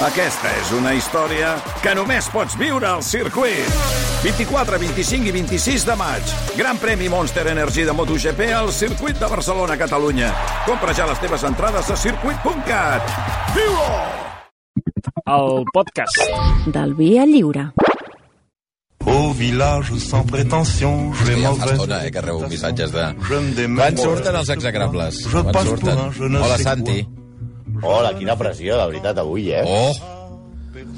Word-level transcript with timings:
Aquesta 0.00 0.48
és 0.56 0.70
una 0.72 0.94
història 0.96 1.50
que 1.84 1.92
només 1.92 2.24
pots 2.32 2.54
viure 2.56 2.86
al 2.88 3.02
circuit. 3.04 3.66
24, 4.22 4.78
25 4.80 5.28
i 5.28 5.34
26 5.34 5.84
de 5.84 5.96
maig. 6.00 6.32
Gran 6.56 6.80
premi 6.80 7.10
Monster 7.12 7.44
Energy 7.52 7.84
de 7.84 7.92
MotoGP 7.92 8.48
al 8.56 8.72
circuit 8.72 9.20
de 9.20 9.28
Barcelona, 9.28 9.76
Catalunya. 9.76 10.30
Compra 10.64 10.96
ja 10.96 11.04
les 11.10 11.20
teves 11.20 11.44
entrades 11.44 11.92
a 11.92 11.98
circuit.cat. 12.00 13.12
Viu-ho! 13.58 13.92
El 15.36 15.68
podcast. 15.76 16.24
Del 16.72 16.96
Via 16.96 17.28
Lliure. 17.28 17.68
Au 19.04 19.32
village 19.36 20.00
sans 20.00 20.24
prétention, 20.24 21.12
je 21.12 21.28
vais 21.28 21.36
m'en 21.44 21.60
fa 21.60 21.74
estona, 21.74 22.04
eh, 22.06 22.10
que 22.12 22.24
rebo 22.24 22.48
missatges 22.48 22.92
de... 22.96 23.08
Quan 23.76 24.00
surten 24.00 24.36
els 24.44 24.56
execrables? 24.56 25.24
Je 25.28 25.48
Quan 25.52 25.74
surten? 25.74 26.06
Hola, 26.40 26.56
Santi. 26.56 27.02
Hola, 27.82 28.12
quina 28.18 28.36
pressió, 28.38 28.76
de 28.76 28.86
veritat, 28.90 29.18
avui, 29.22 29.50
eh? 29.52 29.62
Oh, 29.64 29.92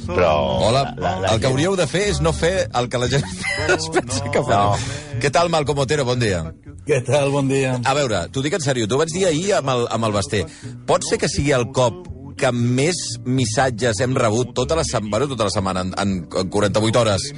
Però... 0.07 0.32
hola. 0.68 0.82
la- 0.99 1.14
la 1.23 1.29
El 1.35 1.40
que 1.40 1.46
hauríeu 1.46 1.77
de 1.79 1.86
fer 1.86 2.09
és 2.11 2.21
no 2.21 2.32
fer 2.36 2.68
el 2.75 2.89
que 2.90 2.99
la 2.99 3.09
gent 3.09 3.25
es 3.77 3.86
pensa 3.95 4.25
que 4.31 4.43
fareu. 4.43 4.75
Què 5.23 5.31
tal, 5.32 5.49
Malcom 5.53 5.79
Otero? 5.85 6.04
Bon 6.09 6.18
dia. 6.21 6.43
Què 6.87 6.99
tal? 7.07 7.31
Bon 7.31 7.46
dia. 7.49 7.76
A 7.87 7.95
veure, 7.95 8.25
t'ho 8.35 8.43
dic 8.43 8.57
en 8.59 8.64
sèrio, 8.64 8.89
t'ho 8.90 8.99
vaig 9.00 9.13
dir 9.14 9.26
ahir 9.29 9.53
amb 9.61 9.71
el, 9.76 9.87
amb 9.95 10.09
el 10.09 10.17
Basté. 10.17 10.43
Pot 10.89 11.07
ser 11.09 11.18
que 11.23 11.31
sigui 11.31 11.53
el 11.54 11.68
cop 11.73 12.09
que 12.39 12.50
més 12.57 12.99
missatges 13.29 14.01
hem 14.03 14.17
rebut 14.18 14.51
tota 14.57 14.75
la, 14.75 14.82
sem- 14.89 15.07
bueno, 15.12 15.29
tota 15.31 15.46
la 15.46 15.53
setmana, 15.54 15.85
en, 15.87 15.93
en 16.01 16.49
48 16.51 16.99
hores, 17.01 17.29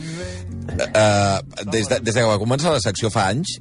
eh, 0.78 1.38
des, 1.66 1.88
de, 1.90 1.98
des 2.00 2.14
de 2.14 2.20
que 2.22 2.28
va 2.30 2.38
començar 2.40 2.72
la 2.72 2.80
secció 2.80 3.10
fa 3.12 3.26
anys? 3.34 3.58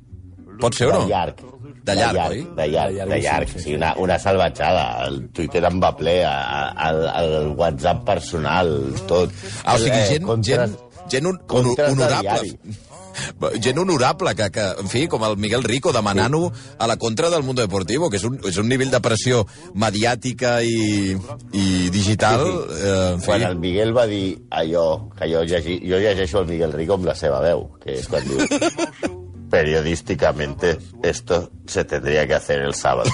Pot 0.61 0.77
ser 0.77 0.87
o 0.87 0.93
no? 0.93 1.01
De 1.03 1.11
llarg. 1.11 1.41
De 1.83 1.95
llarg, 1.99 2.19
oi? 2.31 2.43
De 2.55 2.67
llarg, 2.71 2.95
de 3.09 3.17
llarg. 3.19 3.49
Sí, 3.59 3.73
una, 3.75 3.93
una 3.99 4.15
salvatjada. 4.19 4.85
El 5.09 5.29
Twitter 5.35 5.63
em 5.67 5.81
va 5.83 5.89
ple, 5.99 6.13
el, 6.23 7.01
el 7.23 7.47
WhatsApp 7.59 8.05
personal, 8.07 8.71
tot. 9.07 9.29
Ah, 9.65 9.75
o 9.75 9.77
sigui, 9.81 9.97
Eh, 9.99 10.07
gent, 10.13 10.23
contres- 10.29 10.71
gent, 10.71 10.77
gent 11.11 11.27
un, 11.27 11.41
un, 11.59 11.75
de 11.75 11.83
honorable. 11.91 12.57
Gent 13.61 13.77
honorable, 13.77 14.31
que, 14.33 14.47
que, 14.49 14.63
en 14.81 14.87
fi, 14.89 15.03
com 15.07 15.21
el 15.27 15.35
Miguel 15.37 15.61
Rico, 15.67 15.91
demanant-ho 15.93 16.47
a 16.79 16.87
la 16.89 16.95
contra 16.97 17.29
del 17.29 17.43
Mundo 17.43 17.61
Deportivo, 17.61 18.09
que 18.09 18.17
és 18.17 18.23
un, 18.25 18.39
és 18.49 18.57
un 18.57 18.65
nivell 18.71 18.89
de 18.89 19.01
pressió 19.05 19.43
mediàtica 19.75 20.55
i, 20.65 21.13
i 21.53 21.65
digital, 21.93 22.41
eh, 22.73 22.93
en 23.13 23.21
fi. 23.21 23.27
Quan 23.27 23.43
el 23.51 23.59
Miguel 23.61 23.91
va 23.95 24.07
dir 24.09 24.39
allò, 24.49 25.11
que 25.19 25.29
jo, 25.29 25.43
llegi, 25.43 25.77
jo 25.85 25.99
llegeixo 26.01 26.41
el 26.41 26.47
Miguel 26.55 26.73
Rico 26.73 26.95
amb 26.97 27.05
la 27.11 27.13
seva 27.19 27.43
veu, 27.43 27.67
que 27.83 27.99
és 27.99 28.07
quan 28.09 28.25
diu 28.25 28.41
periodísticamente 29.53 30.79
esto 31.03 31.51
se 31.67 31.83
tendría 31.85 32.25
que 32.25 32.33
hacer 32.33 32.61
el 32.61 32.73
sábado. 32.73 33.09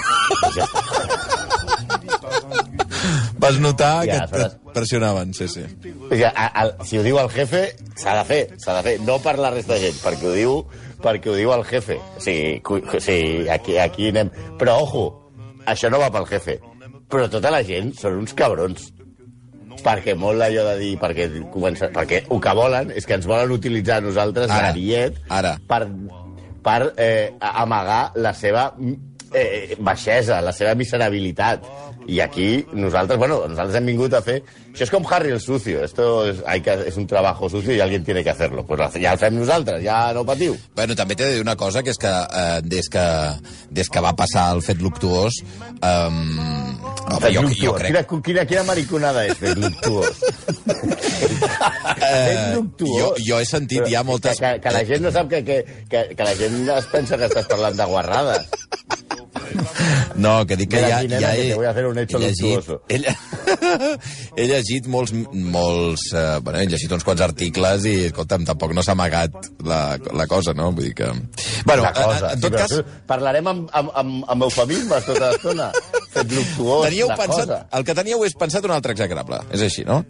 Vas 3.39 3.59
notar 3.59 4.05
Ja, 4.05 4.27
que 4.27 4.41
et 4.43 4.55
pressionaven, 4.73 5.33
sí, 5.33 5.47
sí. 5.47 5.61
O 5.63 6.09
sigui, 6.11 6.23
a, 6.27 6.31
a, 6.47 6.85
si 6.85 6.97
ho 6.99 7.03
diu 7.03 7.19
el 7.21 7.29
jefe, 7.31 7.61
s'ha 7.99 8.15
de 8.19 8.25
fer, 8.27 8.39
s'ha 8.59 8.75
de 8.79 8.83
fer. 8.87 8.95
No 9.07 9.17
per 9.23 9.37
la 9.39 9.51
resta 9.53 9.75
de 9.77 9.85
gent, 9.87 9.99
perquè 10.03 10.27
ho 10.27 10.33
diu, 10.35 10.55
perquè 11.03 11.31
ho 11.31 11.35
diu 11.37 11.53
el 11.55 11.63
jefe. 11.69 11.97
O 12.17 12.23
sigui, 12.23 12.59
cu- 12.65 12.81
o 12.83 12.99
sigui 13.03 13.47
aquí, 13.53 13.77
aquí 13.79 14.09
anem... 14.11 14.31
Però, 14.59 14.75
ojo, 14.83 15.05
això 15.65 15.91
no 15.91 16.01
va 16.03 16.11
pel 16.13 16.27
jefe. 16.29 16.57
Però 17.09 17.29
tota 17.31 17.51
la 17.55 17.63
gent 17.65 17.93
són 17.97 18.19
uns 18.25 18.35
cabrons. 18.37 18.89
Perquè 19.79 20.17
molt 20.19 20.43
allò 20.43 20.65
de 20.73 20.75
dir... 20.83 20.91
Perquè, 20.99 21.29
comença, 21.53 21.87
perquè 21.95 22.25
el 22.27 22.43
que 22.43 22.55
volen 22.59 22.91
és 22.91 23.07
que 23.07 23.15
ens 23.15 23.27
volen 23.29 23.55
utilitzar 23.55 24.01
nosaltres 24.03 24.51
Ara, 24.51 24.67
d'ariet 24.73 25.21
ara. 25.31 25.55
per, 25.69 25.85
per 26.63 26.93
eh, 26.97 27.33
amagar 27.39 28.11
la 28.15 28.33
seva 28.37 28.69
eh, 29.33 29.75
baixesa, 29.79 30.41
la 30.41 30.53
seva 30.55 30.75
miserabilitat. 30.79 31.65
I 32.09 32.19
aquí 32.23 32.65
nosaltres, 32.73 33.19
bueno, 33.21 33.43
nosaltres 33.47 33.77
hem 33.77 33.85
vingut 33.91 34.13
a 34.17 34.21
fer... 34.25 34.39
Això 34.69 34.85
és 34.85 34.91
com 34.93 35.05
Harry 35.11 35.31
el 35.33 35.41
sucio. 35.41 35.83
Esto 35.83 36.25
es, 36.29 36.39
hay 36.47 36.61
que, 36.65 36.73
es 36.87 36.95
un 36.97 37.05
trabajo 37.05 37.49
sucio 37.49 37.73
y 37.75 37.79
alguien 37.81 38.03
tiene 38.03 38.23
que 38.23 38.29
hacerlo. 38.31 38.65
Pues 38.65 38.79
ja 39.01 39.11
el 39.13 39.19
fem 39.21 39.35
nosaltres, 39.37 39.83
ja 39.83 40.13
no 40.15 40.23
patiu. 40.25 40.55
Bueno, 40.77 40.95
també 40.97 41.15
t'he 41.19 41.25
de 41.27 41.33
dir 41.37 41.41
una 41.43 41.55
cosa, 41.59 41.83
que 41.83 41.91
és 41.93 41.99
que 42.01 42.09
eh, 42.09 42.61
des 42.63 42.87
que, 42.89 43.03
des 43.69 43.89
que 43.89 44.01
va 44.01 44.13
passar 44.17 44.47
el 44.55 44.61
fet 44.65 44.81
luctuós, 44.81 45.41
eh, 45.81 46.07
home, 46.09 47.33
jo, 47.35 47.43
jo 47.59 47.73
crec... 47.77 47.91
Quina, 47.91 48.21
quina, 48.29 48.45
quina 48.53 48.63
mariconada 48.69 49.25
és 49.29 49.37
fet 49.41 49.57
luctuós? 49.59 50.23
fet 51.99 52.55
luctuós. 52.55 52.95
jo, 53.01 53.11
jo 53.27 53.39
he 53.41 53.45
sentit 53.45 53.85
ja 53.91 54.03
moltes- 54.07 54.39
Que, 54.39 54.55
que, 54.55 54.61
que 54.63 54.73
la 54.77 54.85
gent 54.85 55.03
no 55.05 55.11
sap 55.11 55.29
que, 55.29 55.43
que, 55.43 55.59
que, 55.89 56.05
que 56.15 56.23
la 56.23 56.35
gent 56.39 56.61
es 56.77 56.89
pensa 56.93 57.17
que 57.17 57.27
estàs 57.29 57.47
parlant 57.49 57.75
de 57.77 57.85
guarrades. 57.89 58.47
No, 60.23 60.45
que 60.45 60.55
dic 60.59 60.69
que 60.73 60.81
ja, 60.83 60.99
nena, 61.03 61.19
ja 61.23 61.31
que 61.35 61.41
he, 61.45 61.49
te 61.51 61.55
voy 61.55 61.65
a 61.65 61.69
hacer 61.71 61.85
un 61.87 61.97
hecho 62.01 62.17
he 62.21 62.29
llegit, 62.29 62.69
he, 62.89 62.99
he 64.35 64.47
llegit 64.49 64.87
molts, 64.91 65.13
molts 65.33 66.07
eh, 66.13 66.39
bueno, 66.43 66.59
he 66.59 66.67
llegit 66.67 66.91
uns 66.95 67.05
quants 67.07 67.21
articles 67.23 67.85
i, 67.89 67.95
escolta'm, 68.09 68.45
tampoc 68.47 68.73
no 68.75 68.83
s'ha 68.85 68.95
amagat 68.97 69.35
la, 69.65 69.81
la 70.15 70.27
cosa, 70.27 70.53
no? 70.57 70.71
Vull 70.75 70.89
dir 70.89 70.95
que... 70.99 71.09
Bueno, 71.65 71.83
la 71.83 71.93
cosa. 71.93 72.33
en, 72.33 72.35
en 72.35 72.39
Sí, 72.39 72.41
tot 72.43 72.51
però 72.53 72.63
cas, 72.65 72.75
tu- 72.75 73.05
Parlarem 73.09 73.47
amb, 73.51 73.69
amb, 73.73 73.91
amb, 74.03 74.23
amb 74.35 74.47
eufemismes 74.49 75.07
tota 75.07 75.31
l'estona. 75.33 75.69
Fet 76.15 76.31
luctuós, 76.33 76.87
teníeu 76.89 77.07
la 77.11 77.17
pensat, 77.19 77.45
cosa. 77.47 77.59
el 77.77 77.83
que 77.85 77.95
teníeu 77.97 78.23
és 78.25 78.33
pensat 78.39 78.65
un 78.65 78.73
altre 78.75 78.95
execrable, 78.97 79.39
és 79.53 79.61
així, 79.67 79.83
no? 79.87 80.01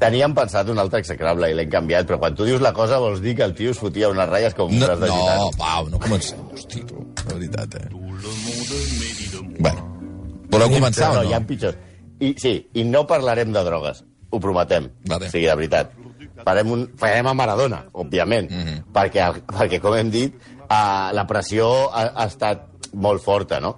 Teníem 0.00 0.32
pensat 0.34 0.66
un 0.72 0.78
altre 0.80 0.98
execrable 1.04 1.50
i 1.52 1.54
l'hem 1.54 1.68
canviat, 1.70 2.06
però 2.08 2.16
quan 2.22 2.34
tu 2.34 2.46
dius 2.48 2.62
la 2.64 2.72
cosa 2.74 2.96
vols 3.02 3.20
dir 3.22 3.34
que 3.38 3.44
el 3.46 3.52
tio 3.54 3.70
es 3.74 3.78
fotia 3.78 4.08
unes 4.10 4.26
ratlles 4.30 4.56
com 4.56 4.72
No, 4.72 4.86
unes 4.88 4.98
de 5.04 5.10
no, 5.10 5.18
gitano. 5.20 5.50
Pau, 5.60 5.90
no 5.92 6.00
comencem, 6.02 6.40
hosti, 6.56 6.80
tu, 6.88 7.04
la 7.28 7.36
veritat, 7.36 7.76
eh? 7.78 7.84
Bueno, 9.58 9.84
voleu 10.52 10.70
començar 10.72 11.10
no, 11.10 11.20
o 11.20 11.22
no? 11.22 11.28
hi 11.28 11.34
ha 11.36 11.40
pitjors. 11.44 11.76
I, 12.20 12.34
sí, 12.40 12.54
i 12.78 12.84
no 12.88 13.04
parlarem 13.10 13.52
de 13.52 13.64
drogues, 13.66 14.04
ho 14.30 14.40
prometem. 14.40 14.88
Vale. 15.10 15.28
O 15.28 15.32
sigui, 15.32 15.46
de 15.48 15.56
veritat. 15.58 15.92
Farem, 16.44 16.70
un, 16.74 16.86
farem 17.00 17.28
a 17.30 17.34
Maradona, 17.36 17.82
òbviament, 17.92 18.50
mm. 18.50 18.62
-hmm. 18.62 18.84
perquè, 18.94 19.26
perquè, 19.50 19.80
com 19.80 19.94
hem 19.96 20.10
dit, 20.10 20.34
uh, 20.64 21.12
la 21.12 21.26
pressió 21.26 21.90
ha, 21.90 22.10
ha 22.14 22.26
estat 22.26 22.90
molt 22.94 23.22
forta, 23.22 23.60
no? 23.60 23.76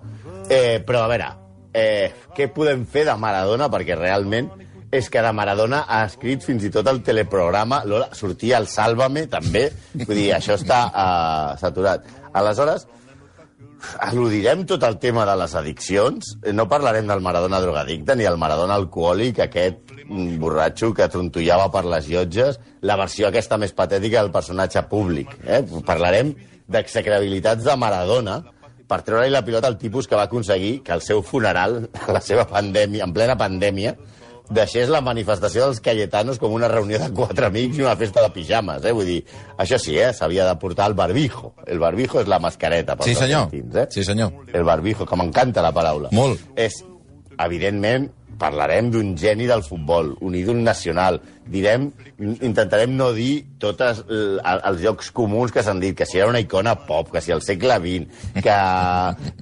Eh, 0.49 0.83
però, 0.87 1.05
a 1.05 1.09
veure, 1.09 1.29
eh, 1.73 2.13
què 2.35 2.49
podem 2.53 2.87
fer 2.87 3.05
de 3.05 3.17
Maradona? 3.17 3.69
Perquè 3.69 3.97
realment 3.99 4.51
és 4.91 5.09
que 5.11 5.23
de 5.23 5.33
Maradona 5.33 5.85
ha 5.89 6.05
escrit 6.07 6.45
fins 6.47 6.65
i 6.65 6.71
tot 6.71 6.87
el 6.87 7.03
teleprograma, 7.03 7.83
Lola, 7.85 8.11
sortia 8.15 8.59
el 8.59 8.69
Sálvame, 8.71 9.27
també, 9.27 9.71
vull 10.05 10.15
dir, 10.17 10.31
això 10.37 10.55
està 10.55 10.87
uh, 10.87 11.59
saturat. 11.59 12.07
Aleshores, 12.33 12.87
Eludirem 14.07 14.65
tot 14.69 14.83
el 14.85 14.97
tema 15.01 15.25
de 15.29 15.35
les 15.41 15.55
addiccions. 15.57 16.33
No 16.57 16.67
parlarem 16.69 17.07
del 17.09 17.23
Maradona 17.25 17.61
drogadicte 17.63 18.17
ni 18.17 18.27
el 18.29 18.39
Maradona 18.41 18.77
alcohòlic, 18.81 19.41
aquest 19.45 19.95
mm, 20.07 20.37
borratxo 20.43 20.93
que 20.97 21.09
trontollava 21.13 21.71
per 21.73 21.85
les 21.89 22.09
llotges, 22.11 22.61
la 22.83 22.99
versió 23.01 23.29
aquesta 23.29 23.59
més 23.61 23.73
patètica 23.77 24.21
del 24.21 24.33
personatge 24.35 24.83
públic. 24.91 25.33
Eh? 25.47 25.63
Parlarem 25.87 26.35
d'execrabilitats 26.69 27.65
de 27.65 27.77
Maradona 27.81 28.41
per 28.87 29.01
treure-li 29.07 29.33
la 29.35 29.45
pilota 29.47 29.71
al 29.71 29.79
tipus 29.81 30.07
que 30.07 30.19
va 30.19 30.27
aconseguir 30.29 30.81
que 30.87 30.95
el 30.95 31.03
seu 31.03 31.23
funeral, 31.23 31.87
la 32.17 32.23
seva 32.23 32.47
pandèmia, 32.51 33.07
en 33.07 33.17
plena 33.17 33.39
pandèmia, 33.41 33.97
deixés 34.51 34.91
la 34.93 35.01
manifestació 35.05 35.67
dels 35.67 35.81
Cayetanos 35.83 36.39
com 36.39 36.53
una 36.55 36.69
reunió 36.71 37.01
de 37.03 37.11
quatre 37.15 37.47
amics 37.49 37.79
i 37.79 37.85
una 37.87 37.97
festa 37.99 38.23
de 38.23 38.31
pijames, 38.35 38.85
eh? 38.85 38.93
Vull 38.97 39.09
dir, 39.09 39.21
això 39.59 39.79
sí, 39.83 39.97
eh? 39.99 40.13
S'havia 40.17 40.47
de 40.49 40.57
portar 40.63 40.91
el 40.91 40.95
barbijo. 40.99 41.55
El 41.67 41.81
barbijo 41.83 42.21
és 42.23 42.29
la 42.31 42.39
mascareta. 42.43 42.97
Sí, 43.03 43.15
senyor. 43.15 43.47
argentins, 43.49 43.75
eh? 43.77 43.87
Sí, 43.91 44.05
senyor. 44.05 44.33
El 44.53 44.65
barbijo, 44.65 45.07
que 45.07 45.17
m'encanta 45.17 45.65
la 45.65 45.73
paraula. 45.75 46.11
Molt. 46.13 46.41
És, 46.57 46.83
evidentment, 47.43 48.11
parlarem 48.39 48.91
d'un 48.93 49.15
geni 49.17 49.47
del 49.49 49.63
futbol, 49.65 50.13
un 50.21 50.35
ídol 50.37 50.61
nacional. 50.65 51.19
Direm, 51.47 51.89
intentarem 52.19 52.93
no 52.97 53.11
dir 53.17 53.47
tots 53.63 54.03
els 54.07 54.83
llocs 54.83 55.11
comuns 55.17 55.55
que 55.55 55.63
s'han 55.65 55.81
dit, 55.83 55.97
que 55.97 56.07
si 56.09 56.21
era 56.21 56.29
una 56.31 56.43
icona 56.43 56.75
pop, 56.89 57.11
que 57.13 57.23
si 57.25 57.33
al 57.33 57.43
segle 57.45 57.79
XX, 57.83 58.43
que, 58.45 58.59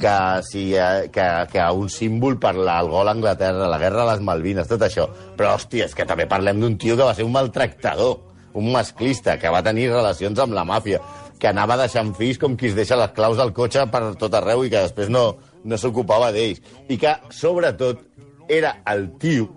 que, 0.01 0.15
si, 0.51 0.67
eh, 0.77 1.09
que, 1.15 1.27
que 1.53 1.71
un 1.75 1.91
símbol 1.91 2.39
per 2.43 2.55
la, 2.59 2.79
el 2.83 2.93
gol 2.93 3.11
a 3.11 3.17
Anglaterra, 3.17 3.71
la 3.71 3.81
guerra 3.83 4.05
a 4.05 4.13
les 4.13 4.23
Malvines, 4.25 4.71
tot 4.71 4.87
això. 4.87 5.09
Però, 5.39 5.57
hòstia, 5.57 5.89
és 5.89 5.97
que 5.97 6.07
també 6.09 6.29
parlem 6.31 6.63
d'un 6.63 6.79
tio 6.79 6.99
que 6.99 7.09
va 7.09 7.17
ser 7.17 7.27
un 7.27 7.35
maltractador, 7.35 8.21
un 8.55 8.71
masclista, 8.71 9.39
que 9.41 9.51
va 9.51 9.65
tenir 9.67 9.91
relacions 9.91 10.39
amb 10.39 10.55
la 10.55 10.67
màfia, 10.69 11.01
que 11.41 11.51
anava 11.51 11.77
deixant 11.81 12.15
fills 12.17 12.39
com 12.39 12.55
qui 12.57 12.71
es 12.71 12.77
deixa 12.77 12.97
les 12.97 13.11
claus 13.17 13.37
del 13.41 13.51
cotxe 13.57 13.83
per 13.91 14.15
tot 14.21 14.37
arreu 14.39 14.63
i 14.65 14.71
que 14.71 14.85
després 14.87 15.11
no, 15.13 15.33
no 15.65 15.79
s'ocupava 15.81 16.31
d'ells. 16.35 16.63
I 16.89 16.99
que, 17.01 17.15
sobretot, 17.35 18.03
era 18.49 18.77
el 18.93 19.11
tio 19.21 19.51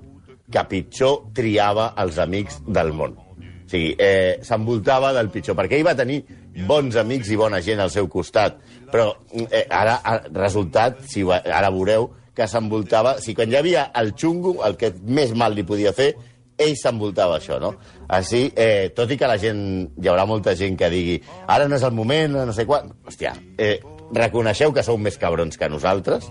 que 0.51 0.63
pitjor 0.69 1.31
triava 1.36 1.92
els 2.00 2.19
amics 2.24 2.62
del 2.68 2.94
món. 2.95 3.18
O 3.18 3.69
sigui, 3.69 3.95
eh, 4.00 4.39
s'envoltava 4.48 5.12
del 5.15 5.30
pitjor, 5.30 5.57
perquè 5.59 5.75
ell 5.75 5.88
va 5.88 5.98
tenir 5.98 6.21
bons 6.68 6.95
amics 6.98 7.30
i 7.33 7.39
bona 7.39 7.59
gent 7.62 7.81
al 7.83 7.92
seu 7.92 8.07
costat, 8.07 8.62
però 8.92 9.09
eh, 9.51 9.65
ara, 9.68 10.00
resultat, 10.31 11.04
si 11.12 11.25
ara 11.27 11.69
veureu, 11.74 12.07
que 12.38 12.48
s'envoltava... 12.48 13.18
O 13.18 13.24
sigui, 13.24 13.42
quan 13.42 13.51
hi 13.51 13.59
havia 13.59 13.89
el 14.00 14.13
xungo, 14.15 14.62
el 14.63 14.77
que 14.80 14.94
més 15.04 15.33
mal 15.36 15.57
li 15.57 15.68
podia 15.68 15.92
fer, 15.98 16.13
ell 16.57 16.74
s'envoltava 16.80 17.38
això, 17.38 17.59
no? 17.62 17.74
Així, 18.13 18.48
eh, 18.56 18.89
tot 18.95 19.12
i 19.12 19.19
que 19.19 19.30
la 19.30 19.38
gent... 19.42 19.62
Hi 20.00 20.09
haurà 20.09 20.25
molta 20.30 20.56
gent 20.57 20.77
que 20.80 20.89
digui 20.94 21.19
ara 21.45 21.68
no 21.68 21.77
és 21.77 21.86
el 21.86 21.94
moment, 21.98 22.39
no 22.48 22.56
sé 22.56 22.65
quan... 22.69 22.89
Hòstia, 23.06 23.36
eh, 23.59 23.77
reconeixeu 24.15 24.74
que 24.74 24.83
sou 24.86 24.98
més 25.01 25.18
cabrons 25.19 25.57
que 25.57 25.69
nosaltres 25.69 26.30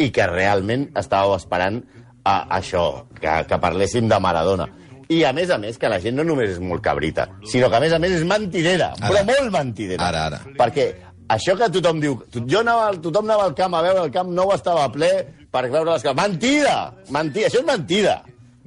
i 0.00 0.10
que 0.14 0.26
realment 0.30 0.88
estàveu 0.96 1.34
esperant 1.36 1.82
a 2.24 2.36
això, 2.58 3.04
que, 3.18 3.34
que 3.48 3.58
parléssim 3.60 4.08
de 4.08 4.18
Maradona. 4.22 4.68
I, 5.12 5.24
a 5.28 5.32
més 5.36 5.50
a 5.50 5.58
més, 5.60 5.76
que 5.76 5.90
la 5.90 5.98
gent 6.00 6.16
no 6.16 6.24
només 6.24 6.54
és 6.54 6.60
molt 6.62 6.80
cabrita, 6.84 7.26
sinó 7.44 7.68
que, 7.68 7.76
a 7.76 7.82
més 7.82 7.92
a 7.92 7.98
més, 8.00 8.14
és 8.16 8.24
mentidera, 8.24 8.92
Ara. 8.96 9.08
però 9.10 9.24
molt 9.28 9.52
mentidera. 9.52 10.06
Ara, 10.08 10.26
ara. 10.30 10.38
Perquè 10.56 10.86
això 11.34 11.56
que 11.58 11.68
tothom 11.74 12.00
diu... 12.00 12.16
Jo 12.48 12.62
anava, 12.62 12.92
tothom 13.02 13.28
anava 13.28 13.50
al 13.50 13.56
camp 13.58 13.76
a 13.76 13.82
veure 13.84 14.06
el 14.06 14.12
camp 14.14 14.30
nou 14.32 14.54
estava 14.54 14.86
ple 14.94 15.10
per 15.52 15.66
veure 15.68 15.90
les 15.90 16.06
coses. 16.06 16.16
Mentida! 16.16 16.76
Mentida! 17.12 17.50
Això 17.50 17.60
és 17.60 17.68
mentida! 17.68 18.20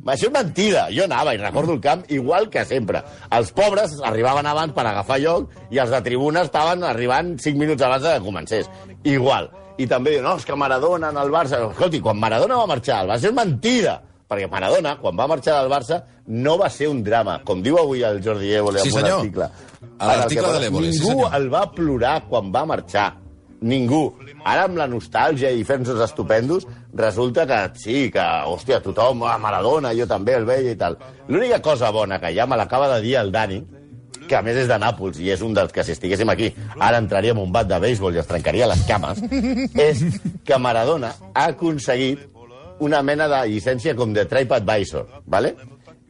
Això 0.06 0.28
és 0.30 0.34
mentida. 0.34 0.88
Jo 0.94 1.06
anava 1.08 1.34
i 1.34 1.40
recordo 1.42 1.74
el 1.74 1.82
camp 1.82 2.04
igual 2.14 2.50
que 2.54 2.64
sempre. 2.66 3.02
Els 3.34 3.52
pobres 3.58 3.98
arribaven 4.06 4.46
abans 4.46 4.74
per 4.74 4.86
agafar 4.86 5.20
lloc 5.20 5.50
i 5.74 5.80
els 5.82 5.90
de 5.90 6.02
tribuna 6.06 6.44
estaven 6.46 6.84
arribant 6.86 7.36
5 7.42 7.58
minuts 7.58 7.82
abans 7.82 8.04
de 8.04 8.14
que 8.14 8.26
comencés. 8.26 8.70
Igual. 9.04 9.50
I 9.78 9.88
també 9.92 10.14
diuen, 10.14 10.24
no, 10.24 10.38
és 10.38 10.46
que 10.48 10.56
Maradona 10.56 11.10
en 11.12 11.18
el 11.20 11.32
Barça... 11.34 11.60
Escolti, 11.72 12.00
quan 12.00 12.20
Maradona 12.22 12.62
va 12.62 12.68
marxar 12.70 13.02
al 13.02 13.10
Barça 13.10 13.28
és 13.32 13.36
mentida! 13.36 13.98
Perquè 14.30 14.48
Maradona, 14.50 14.96
quan 14.98 15.18
va 15.20 15.28
marxar 15.30 15.60
del 15.62 15.70
Barça, 15.70 16.00
no 16.28 16.56
va 16.58 16.70
ser 16.74 16.88
un 16.90 17.04
drama. 17.06 17.40
Com 17.46 17.60
diu 17.62 17.76
avui 17.78 18.02
el 18.08 18.22
Jordi 18.26 18.54
Évole 18.58 18.80
Sí, 18.82 18.90
en 18.90 19.04
un 19.04 19.12
article. 19.12 19.50
A 20.00 20.08
l'article 20.08 20.54
de 20.54 20.62
l'Évole, 20.64 20.94
sí, 20.94 21.00
Ningú 21.00 21.12
senyor. 21.12 21.36
el 21.38 21.50
va 21.54 21.66
plorar 21.76 22.16
quan 22.30 22.50
va 22.56 22.64
marxar. 22.66 23.10
Ningú. 23.66 24.04
Ara, 24.46 24.68
amb 24.68 24.78
la 24.78 24.86
nostàlgia 24.90 25.50
i 25.50 25.64
fent-nos 25.66 26.02
estupendos, 26.06 26.68
resulta 26.94 27.48
que 27.50 27.62
sí, 27.82 27.98
que, 28.14 28.26
hòstia, 28.46 28.82
tothom, 28.84 29.24
ah, 29.26 29.40
Maradona, 29.42 29.94
jo 29.98 30.06
també 30.10 30.36
el 30.38 30.46
veia 30.46 30.76
i 30.76 30.78
tal. 30.78 31.00
L'única 31.28 31.62
cosa 31.66 31.90
bona 31.92 32.20
que 32.22 32.34
ja 32.36 32.46
me 32.46 32.60
l'acaba 32.60 32.92
de 32.94 33.02
dir 33.02 33.16
el 33.22 33.32
Dani, 33.34 33.64
que 34.26 34.38
a 34.38 34.42
més 34.46 34.58
és 34.58 34.70
de 34.70 34.78
Nàpols 34.82 35.20
i 35.22 35.32
és 35.34 35.42
un 35.46 35.54
dels 35.54 35.74
que 35.74 35.84
si 35.86 35.94
estiguéssim 35.94 36.30
aquí 36.34 36.50
ara 36.80 36.98
entraríem 37.02 37.38
a 37.38 37.44
un 37.46 37.52
bat 37.54 37.68
de 37.70 37.78
béisbol 37.82 38.16
i 38.16 38.22
es 38.22 38.30
trencaria 38.30 38.70
les 38.70 38.82
cames, 38.88 39.22
és 39.90 40.02
que 40.46 40.58
Maradona 40.62 41.14
ha 41.34 41.48
aconseguit 41.52 42.26
una 42.86 43.02
mena 43.06 43.28
de 43.32 43.46
llicència 43.50 43.96
com 43.96 44.14
de 44.14 44.26
TripAdvisor, 44.30 45.24
¿vale? 45.26 45.56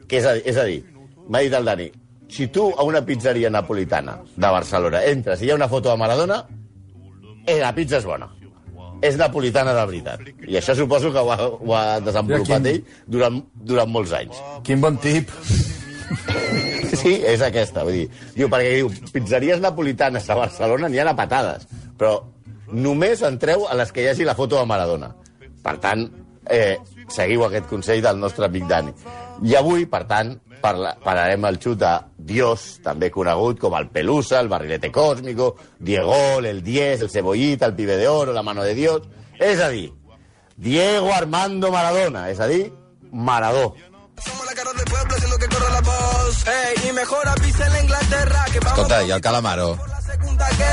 que 0.06 0.20
és 0.20 0.26
a, 0.26 0.36
és 0.38 0.58
a 0.58 0.64
dir, 0.68 0.82
m'ha 1.28 1.42
dit 1.44 1.54
el 1.56 1.66
Dani, 1.66 1.90
si 2.28 2.48
tu 2.48 2.68
a 2.76 2.84
una 2.86 3.04
pizzeria 3.06 3.50
napolitana 3.50 4.18
de 4.34 4.48
Barcelona 4.50 5.02
entres 5.06 5.42
i 5.42 5.46
hi 5.46 5.52
ha 5.52 5.58
una 5.58 5.68
foto 5.70 5.90
de 5.90 5.98
Maradona, 6.00 6.40
eh, 7.46 7.60
la 7.62 7.72
pizza 7.76 8.00
és 8.00 8.08
bona. 8.08 8.28
És 9.04 9.16
napolitana 9.20 9.74
de 9.76 9.86
veritat. 9.88 10.22
I 10.48 10.56
això 10.58 10.74
suposo 10.76 11.12
que 11.12 11.20
ho 11.20 11.30
ha, 11.32 11.36
ho 11.46 11.74
ha 11.76 12.00
desenvolupat 12.00 12.64
Mira, 12.64 12.74
ell 12.74 13.08
durant, 13.12 13.40
durant 13.68 13.90
molts 13.92 14.14
anys. 14.16 14.40
Quin 14.64 14.84
bon 14.84 15.00
tip. 15.02 15.32
Sí, 16.96 17.16
és 17.26 17.42
aquesta. 17.42 17.82
Vull 17.84 17.96
dir, 17.98 18.04
diu, 18.36 18.48
perquè 18.48 18.76
diu, 18.78 18.90
pizzeries 19.12 19.60
napolitanes 19.60 20.28
a 20.30 20.36
Barcelona 20.38 20.88
n'hi 20.88 21.00
ha 21.02 21.06
a 21.10 21.16
patades, 21.18 21.66
però 21.98 22.12
només 22.72 23.22
entreu 23.26 23.66
a 23.66 23.76
les 23.78 23.92
que 23.92 24.04
hi 24.04 24.08
hagi 24.12 24.26
la 24.26 24.36
foto 24.38 24.58
de 24.58 24.68
Maradona. 24.70 25.10
Per 25.66 25.74
tant, 25.82 26.06
eh, 26.46 26.76
seguiu 27.12 27.44
aquest 27.46 27.68
consell 27.70 28.02
del 28.02 28.18
nostre 28.22 28.46
amic 28.46 28.66
Dani. 28.70 28.94
I 29.44 29.56
avui, 29.58 29.86
per 29.90 30.04
tant, 30.08 30.36
parla, 30.60 30.96
parlarem 31.02 31.44
el 31.48 31.58
xut 31.62 31.78
de 31.80 31.92
Dios, 32.16 32.66
també 32.84 33.10
conegut 33.10 33.58
com 33.60 33.74
el 33.78 33.88
Pelusa, 33.90 34.40
el 34.40 34.48
Barrilete 34.48 34.90
Cósmico, 34.92 35.56
Diego, 35.78 36.38
el 36.40 36.62
Diez, 36.62 37.00
el 37.00 37.10
Cebollita, 37.10 37.66
el 37.66 37.74
Pibe 37.74 37.96
de 37.96 38.08
Oro, 38.08 38.32
la 38.32 38.42
Mano 38.42 38.62
de 38.62 38.74
Dios... 38.74 39.02
És 39.36 39.60
a 39.60 39.68
dir, 39.68 39.92
Diego 40.56 41.12
Armando 41.12 41.70
Maradona, 41.70 42.30
és 42.30 42.40
a 42.40 42.46
dir, 42.48 42.72
Maradó. 43.12 43.74
Escolta, 48.62 49.02
i 49.02 49.10
el 49.10 49.20
calamaro? 49.20 49.76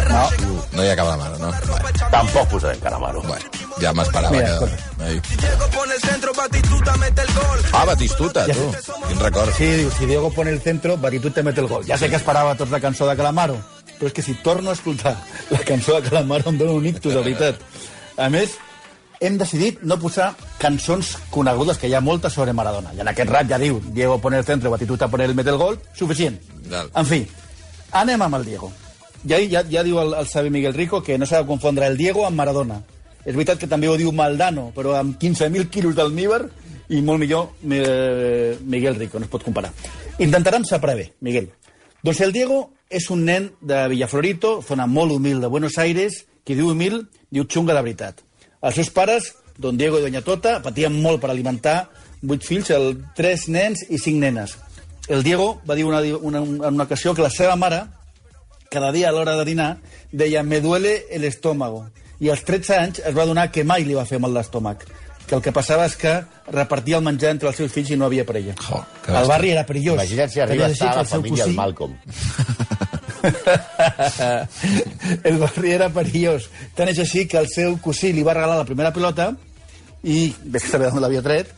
No, 0.09 0.29
No 0.71 0.83
hi 0.83 0.89
ha 0.89 0.95
calamaro, 0.95 1.37
no? 1.37 1.51
Bueno, 1.51 2.09
tampoc 2.11 2.49
posarem 2.49 2.79
Calamaro. 2.79 3.21
bueno 3.21 3.62
ja 3.83 3.91
m'esperava 3.95 4.39
que... 4.39 4.67
Ai. 5.03 5.19
Diego 5.19 5.67
pone 5.73 5.95
el 5.95 6.01
centro, 6.01 6.33
Batistuta 6.37 6.95
mete 6.97 7.21
el 7.21 7.31
gol. 7.35 7.63
Ah, 7.73 7.85
Batistuta, 7.85 8.45
tu. 8.47 8.67
Quin 9.07 9.19
record. 9.19 9.53
Sí, 9.57 9.69
diu, 9.81 9.91
si 9.91 10.05
Diego 10.07 10.31
pone 10.31 10.51
el 10.55 10.61
centro, 10.61 10.97
Batitut 10.97 11.35
te 11.35 11.43
mete 11.43 11.61
el 11.61 11.67
gol. 11.67 11.83
Ja 11.87 11.97
sé 11.99 12.09
que 12.09 12.19
esperava 12.19 12.55
tots 12.59 12.71
la 12.71 12.79
cançó 12.83 13.07
de 13.09 13.15
Calamaro, 13.19 13.57
però 13.97 14.11
és 14.11 14.15
que 14.15 14.23
si 14.25 14.35
torno 14.45 14.71
a 14.71 14.77
escoltar 14.77 15.17
la 15.51 15.63
cançó 15.67 15.97
de 15.97 16.07
Calamaro 16.07 16.53
em 16.53 16.61
dóna 16.61 16.77
un 16.79 16.87
ictus, 16.87 17.13
de 17.13 17.19
veritat. 17.19 17.59
A 18.15 18.29
més, 18.31 18.55
hem 19.19 19.37
decidit 19.41 19.83
no 19.83 19.99
posar 19.99 20.31
cançons 20.61 21.17
conegudes, 21.33 21.79
que 21.81 21.91
hi 21.91 21.97
ha 21.97 22.01
moltes 22.03 22.37
sobre 22.37 22.55
Maradona. 22.55 22.93
I 22.95 23.03
en 23.03 23.11
aquest 23.11 23.31
rap 23.31 23.49
ja 23.51 23.59
diu, 23.59 23.81
Diego 23.91 24.19
pone 24.23 24.39
el 24.39 24.47
centro, 24.47 24.71
Batistuta 24.71 25.11
pone 25.11 25.27
el 25.27 25.35
mete 25.35 25.51
el 25.51 25.59
gol, 25.59 25.79
suficient. 25.97 26.39
Val. 26.71 26.91
En 26.95 27.09
fi, 27.09 27.23
anem 27.91 28.23
amb 28.23 28.39
el 28.39 28.47
Diego. 28.47 28.71
Ja, 29.27 29.39
ja, 29.39 29.63
ja 29.67 29.83
diu 29.83 29.99
el, 30.01 30.15
el 30.19 30.27
savi 30.27 30.51
Miguel 30.51 30.73
Rico 30.75 30.99
que 31.03 31.17
no 31.17 31.27
s'ha 31.27 31.43
de 31.43 31.47
confondre 31.47 31.87
el 31.87 31.97
Diego 31.97 32.25
amb 32.27 32.39
Maradona. 32.39 32.81
És 33.23 33.33
veritat 33.33 33.59
que 33.61 33.69
també 33.71 33.87
ho 33.87 33.97
diu 33.99 34.11
Maldano, 34.11 34.71
però 34.75 34.97
amb 34.99 35.17
15.000 35.19 35.69
quilos 35.71 35.95
d'almíbar 35.95 36.43
i 36.89 37.01
molt 37.01 37.21
millor 37.21 37.53
eh, 37.71 38.57
Miguel 38.61 38.97
Rico, 38.99 39.19
no 39.19 39.25
es 39.27 39.31
pot 39.31 39.43
comparar. 39.43 39.71
Intentarem 40.19 40.65
saber 40.67 40.95
bé, 40.97 41.05
Miguel. 41.21 41.49
Doncs 42.03 42.19
el 42.21 42.33
Diego 42.35 42.73
és 42.89 43.07
un 43.09 43.23
nen 43.25 43.49
de 43.61 43.87
Villaflorito, 43.89 44.57
zona 44.61 44.85
molt 44.87 45.15
humil 45.15 45.39
de 45.41 45.47
Buenos 45.47 45.77
Aires, 45.79 46.25
que 46.43 46.55
diu 46.55 46.69
humil, 46.69 47.05
diu 47.31 47.47
xunga 47.47 47.73
de 47.73 47.81
veritat. 47.81 48.19
Els 48.61 48.75
seus 48.75 48.91
pares, 48.91 49.31
don 49.57 49.77
Diego 49.77 49.99
i 49.99 50.03
doña 50.03 50.21
Tota, 50.21 50.59
patien 50.61 50.93
molt 51.01 51.21
per 51.23 51.31
alimentar 51.31 51.87
vuit 52.23 52.43
fills, 52.43 52.71
el, 52.71 52.97
tres 53.15 53.47
nens 53.51 53.83
i 53.89 53.99
cinc 53.99 54.21
nenes. 54.21 54.57
El 55.07 55.23
Diego 55.23 55.61
va 55.67 55.75
dir 55.75 55.85
una, 55.85 55.99
una, 56.01 56.41
una 56.41 56.83
ocasió 56.83 57.13
que 57.13 57.23
la 57.23 57.31
seva 57.31 57.55
mare, 57.59 57.83
cada 58.71 58.91
dia 58.91 59.09
a 59.09 59.15
l'hora 59.15 59.35
de 59.37 59.45
dinar, 59.45 59.77
deia 60.11 60.43
me 60.43 60.61
duele 60.61 61.05
el 61.11 61.23
estómago. 61.23 61.87
I 62.23 62.29
als 62.31 62.45
13 62.47 62.75
anys 62.79 63.01
es 63.03 63.15
va 63.15 63.25
donar 63.27 63.49
que 63.51 63.65
mai 63.67 63.83
li 63.83 63.97
va 63.97 64.05
fer 64.07 64.19
mal 64.23 64.31
l'estómac. 64.35 64.85
Que 65.27 65.35
el 65.35 65.41
que 65.43 65.51
passava 65.55 65.85
és 65.87 65.95
que 65.99 66.13
repartia 66.51 66.99
el 66.99 67.03
menjar 67.03 67.31
entre 67.35 67.49
els 67.51 67.57
seus 67.59 67.71
fills 67.71 67.91
i 67.91 67.97
no 67.99 68.07
havia 68.07 68.23
per 68.27 68.37
ella. 68.39 68.55
Jo, 68.63 68.79
que 69.03 69.15
el 69.19 69.27
barri 69.27 69.51
era 69.55 69.65
perillós. 69.67 69.99
Imagina't 69.99 70.31
si 70.31 70.39
arriba 70.43 70.67
a 70.67 70.75
estar 70.75 70.95
la 70.97 71.05
família 71.07 71.47
del 71.47 71.55
Malcolm. 71.55 71.95
el 75.31 75.39
barri 75.39 75.71
era 75.71 75.89
perillós. 75.95 76.49
Tant 76.75 76.91
és 76.91 76.99
així 77.03 77.25
que 77.27 77.39
el 77.39 77.47
seu 77.51 77.77
cosí 77.83 78.11
li 78.15 78.23
va 78.23 78.35
regalar 78.35 78.59
la 78.59 78.67
primera 78.67 78.91
pilota 78.95 79.31
i 80.03 80.33
ves 80.43 80.67
saber 80.71 80.91
d'on 80.91 81.03
l'havia 81.03 81.23
tret 81.23 81.51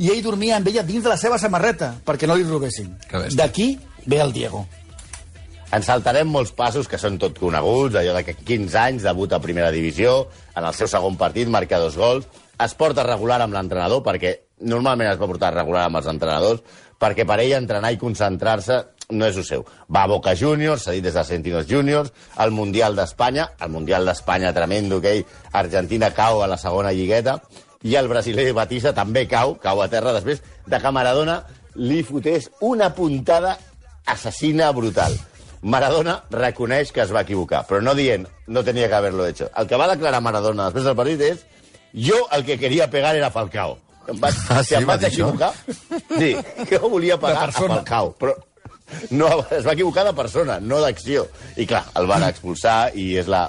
i 0.00 0.08
ell 0.08 0.22
dormia 0.24 0.56
amb 0.56 0.68
ella 0.70 0.84
dins 0.88 1.04
de 1.04 1.12
la 1.12 1.18
seva 1.20 1.36
samarreta 1.40 1.92
perquè 2.04 2.28
no 2.28 2.36
li 2.36 2.48
robessin. 2.48 2.92
D'aquí 3.36 3.74
ve 4.06 4.20
el 4.20 4.32
Diego. 4.32 4.66
Ens 5.70 5.86
saltarem 5.86 6.26
molts 6.26 6.50
passos 6.58 6.88
que 6.90 6.98
són 6.98 7.14
tot 7.22 7.36
coneguts, 7.38 7.94
allò 7.94 8.16
de 8.16 8.24
que 8.26 8.32
15 8.34 8.78
anys, 8.80 9.04
debut 9.06 9.30
a 9.30 9.38
primera 9.38 9.70
divisió, 9.70 10.24
en 10.58 10.64
el 10.66 10.74
seu 10.74 10.88
segon 10.90 11.14
partit 11.20 11.46
marca 11.46 11.78
dos 11.78 11.94
gols, 11.94 12.26
es 12.58 12.74
porta 12.74 13.04
regular 13.06 13.36
amb 13.44 13.54
l'entrenador, 13.54 14.02
perquè 14.02 14.32
normalment 14.66 15.12
es 15.12 15.20
va 15.20 15.28
portar 15.30 15.52
regular 15.54 15.84
amb 15.86 16.00
els 16.00 16.08
entrenadors, 16.10 16.64
perquè 16.98 17.22
per 17.22 17.38
ell 17.44 17.54
entrenar 17.60 17.94
i 17.94 18.00
concentrar-se 18.02 18.80
no 19.14 19.30
és 19.30 19.38
el 19.38 19.46
seu. 19.46 19.64
Va 19.86 20.02
a 20.08 20.10
Boca 20.10 20.34
Juniors, 20.34 20.88
s'ha 20.88 20.96
dit 20.98 21.06
des 21.06 21.14
de 21.14 21.22
Argentinos 21.22 21.70
Juniors, 21.70 22.10
al 22.34 22.50
Mundial 22.50 22.98
d'Espanya, 22.98 23.52
el 23.62 23.70
Mundial 23.70 24.10
d'Espanya 24.10 24.50
tremendo, 24.52 24.98
que 25.00 25.20
ell, 25.20 25.24
Argentina 25.52 26.10
cau 26.10 26.42
a 26.42 26.50
la 26.50 26.58
segona 26.58 26.90
lligueta, 26.90 27.38
i 27.86 27.94
el 27.94 28.10
brasiler 28.10 28.50
Batista 28.58 28.90
també 28.90 29.28
cau, 29.30 29.54
cau 29.62 29.86
a 29.86 29.88
terra 29.88 30.18
després 30.18 30.42
de 30.66 30.82
que 30.82 30.96
Maradona 30.98 31.44
li 31.78 32.02
fotés 32.02 32.50
una 32.58 32.90
puntada 32.90 33.54
assassina 34.10 34.74
brutal. 34.74 35.14
Maradona 35.62 36.22
reconeix 36.32 36.92
que 36.92 37.02
es 37.04 37.12
va 37.12 37.22
equivocar, 37.26 37.66
però 37.68 37.82
no 37.84 37.94
dient 37.94 38.26
no 38.48 38.62
tenia 38.64 38.88
que 38.88 38.94
haver-lo 38.96 39.26
hecho. 39.26 39.50
El 39.56 39.66
que 39.68 39.76
va 39.76 39.88
declarar 39.90 40.22
Maradona 40.24 40.70
després 40.70 40.86
del 40.88 40.96
partit 40.96 41.20
és 41.26 41.42
jo 41.92 42.16
el 42.32 42.44
que 42.46 42.56
queria 42.58 42.88
pegar 42.90 43.14
era 43.16 43.30
Falcao. 43.30 43.76
Em 44.08 44.16
vaig, 44.18 44.34
Ah, 44.48 44.62
si 44.64 44.70
sí, 44.70 44.78
em 44.78 44.88
va 44.88 44.96
vaig 44.96 45.10
equivocar, 45.10 45.52
sí, 46.16 46.30
jo 46.70 46.88
volia 46.88 47.18
pegar 47.20 47.50
a. 47.50 47.52
Falcao, 47.52 48.14
però 48.18 48.34
no, 49.10 49.28
es 49.52 49.66
va 49.66 49.74
equivocar 49.76 50.06
de 50.08 50.14
persona, 50.16 50.58
no 50.60 50.80
d'acció. 50.80 51.26
I 51.56 51.66
clar, 51.68 51.84
el 52.00 52.08
van 52.10 52.24
expulsar 52.26 52.90
i 52.98 53.12
és 53.20 53.28
la 53.30 53.44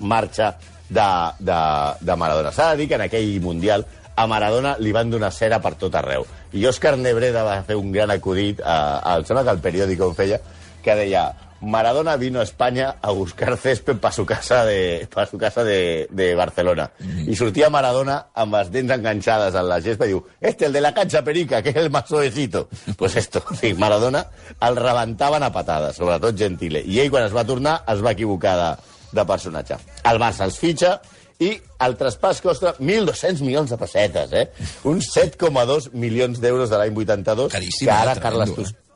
marxa 0.00 0.56
de, 0.88 1.06
de, 1.38 1.60
de 2.00 2.16
Maradona. 2.16 2.52
S'ha 2.52 2.72
de 2.72 2.82
dir 2.82 2.88
que 2.90 2.98
en 2.98 3.06
aquell 3.06 3.38
Mundial 3.40 3.86
a 4.18 4.26
Maradona 4.26 4.74
li 4.82 4.92
van 4.92 5.10
donar 5.10 5.30
cera 5.32 5.60
per 5.62 5.76
tot 5.78 5.94
arreu. 5.94 6.26
I 6.52 6.66
Òscar 6.66 6.96
Nebreda 6.98 7.44
va 7.46 7.60
fer 7.62 7.76
un 7.78 7.92
gran 7.94 8.10
acudit, 8.10 8.60
a, 8.60 8.98
a, 8.98 9.16
em 9.20 9.24
sembla 9.28 9.44
que 9.46 9.54
el 9.54 9.62
periòdico 9.62 10.08
en 10.10 10.16
feia, 10.18 10.40
que 10.88 10.96
deia 10.96 11.34
Maradona 11.60 12.16
vino 12.16 12.40
a 12.40 12.44
España 12.44 12.96
a 13.02 13.10
buscar 13.10 13.56
césped 13.56 13.96
para 13.98 14.14
su 14.14 14.24
casa 14.24 14.64
de, 14.64 15.08
pa 15.12 15.26
su 15.26 15.36
casa 15.36 15.64
de, 15.64 16.06
de 16.10 16.34
Barcelona. 16.34 16.92
I 17.26 17.34
sortia 17.36 17.68
Maradona 17.68 18.28
amb 18.32 18.54
les 18.54 18.70
dents 18.72 18.94
enganxades 18.94 19.58
en 19.58 19.66
la 19.68 19.80
gespa 19.82 20.06
i 20.06 20.14
diu 20.14 20.22
este, 20.40 20.68
el 20.68 20.72
de 20.72 20.80
la 20.80 20.94
cancha 20.94 21.24
perica, 21.26 21.60
que 21.60 21.74
és 21.74 21.80
el 21.82 21.90
más 21.90 22.08
suavecito. 22.08 22.68
pues 22.96 23.16
esto, 23.16 23.42
sí, 23.60 23.74
Maradona 23.74 24.24
el 24.62 24.76
rebentaven 24.76 25.42
a 25.42 25.52
patades, 25.52 25.96
sobretot 25.96 26.38
Gentile. 26.38 26.80
I 26.86 27.00
ell, 27.00 27.10
quan 27.10 27.26
es 27.26 27.34
va 27.34 27.44
tornar, 27.44 27.82
es 27.88 28.04
va 28.04 28.14
equivocar 28.14 28.56
de, 28.56 28.70
de 29.18 29.26
personatge. 29.26 29.82
El 30.04 30.22
Barça 30.22 30.46
els 30.46 30.58
fitxa 30.62 31.00
i 31.42 31.52
el 31.84 31.98
traspàs 31.98 32.40
costa 32.40 32.76
1.200 32.78 33.42
milions 33.42 33.70
de 33.70 33.82
pessetes, 33.82 34.32
eh? 34.32 34.46
Uns 34.86 35.10
7,2 35.10 35.90
milions 35.92 36.38
d'euros 36.40 36.70
de 36.70 36.78
l'any 36.78 36.94
82, 36.94 37.52
Caríssim, 37.52 37.86
que 37.90 37.94
ara 37.94 38.14
eh? 38.14 38.22
Carles 38.22 38.54
Tremendo, 38.54 38.70
Tus... 38.70 38.86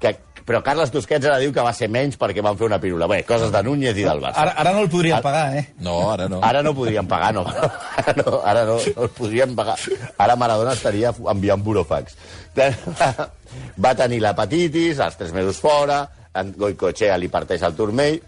Que, 0.00 0.16
però 0.50 0.64
Carles 0.66 0.90
Tusquets 0.90 1.28
ara 1.28 1.38
diu 1.38 1.52
que 1.54 1.62
va 1.62 1.70
ser 1.70 1.86
menys 1.86 2.16
perquè 2.18 2.42
van 2.42 2.56
fer 2.58 2.66
una 2.66 2.80
pirula. 2.82 3.06
Bé, 3.06 3.20
coses 3.22 3.52
de 3.54 3.60
Núñez 3.62 3.94
i 3.94 4.02
del 4.02 4.18
Barça. 4.18 4.42
Ara, 4.42 4.56
ara 4.58 4.72
no 4.74 4.80
el 4.82 4.88
podrien 4.90 5.22
pagar, 5.22 5.44
eh? 5.54 5.62
No, 5.78 5.94
ara 6.10 6.26
no. 6.32 6.40
Ara 6.42 6.64
no 6.66 6.72
podrien 6.74 7.06
pagar, 7.06 7.28
no. 7.36 7.44
Ara 8.00 8.14
no, 8.16 8.40
ara 8.42 8.64
no, 8.66 8.80
no 8.82 9.04
el 9.04 9.12
podrien 9.14 9.54
pagar. 9.54 9.76
Ara 10.18 10.34
Maradona 10.34 10.72
estaria 10.74 11.12
enviant 11.30 11.62
burofax. 11.62 12.18
Va 13.84 13.94
tenir 13.94 14.18
l'hepatitis, 14.24 14.98
els 14.98 15.20
tres 15.20 15.30
mesos 15.36 15.62
fora, 15.62 16.02
en 16.34 16.50
Goicoechea 16.58 17.18
li 17.22 17.30
parteix 17.30 17.62
el 17.70 17.78
turmell, 17.78 18.18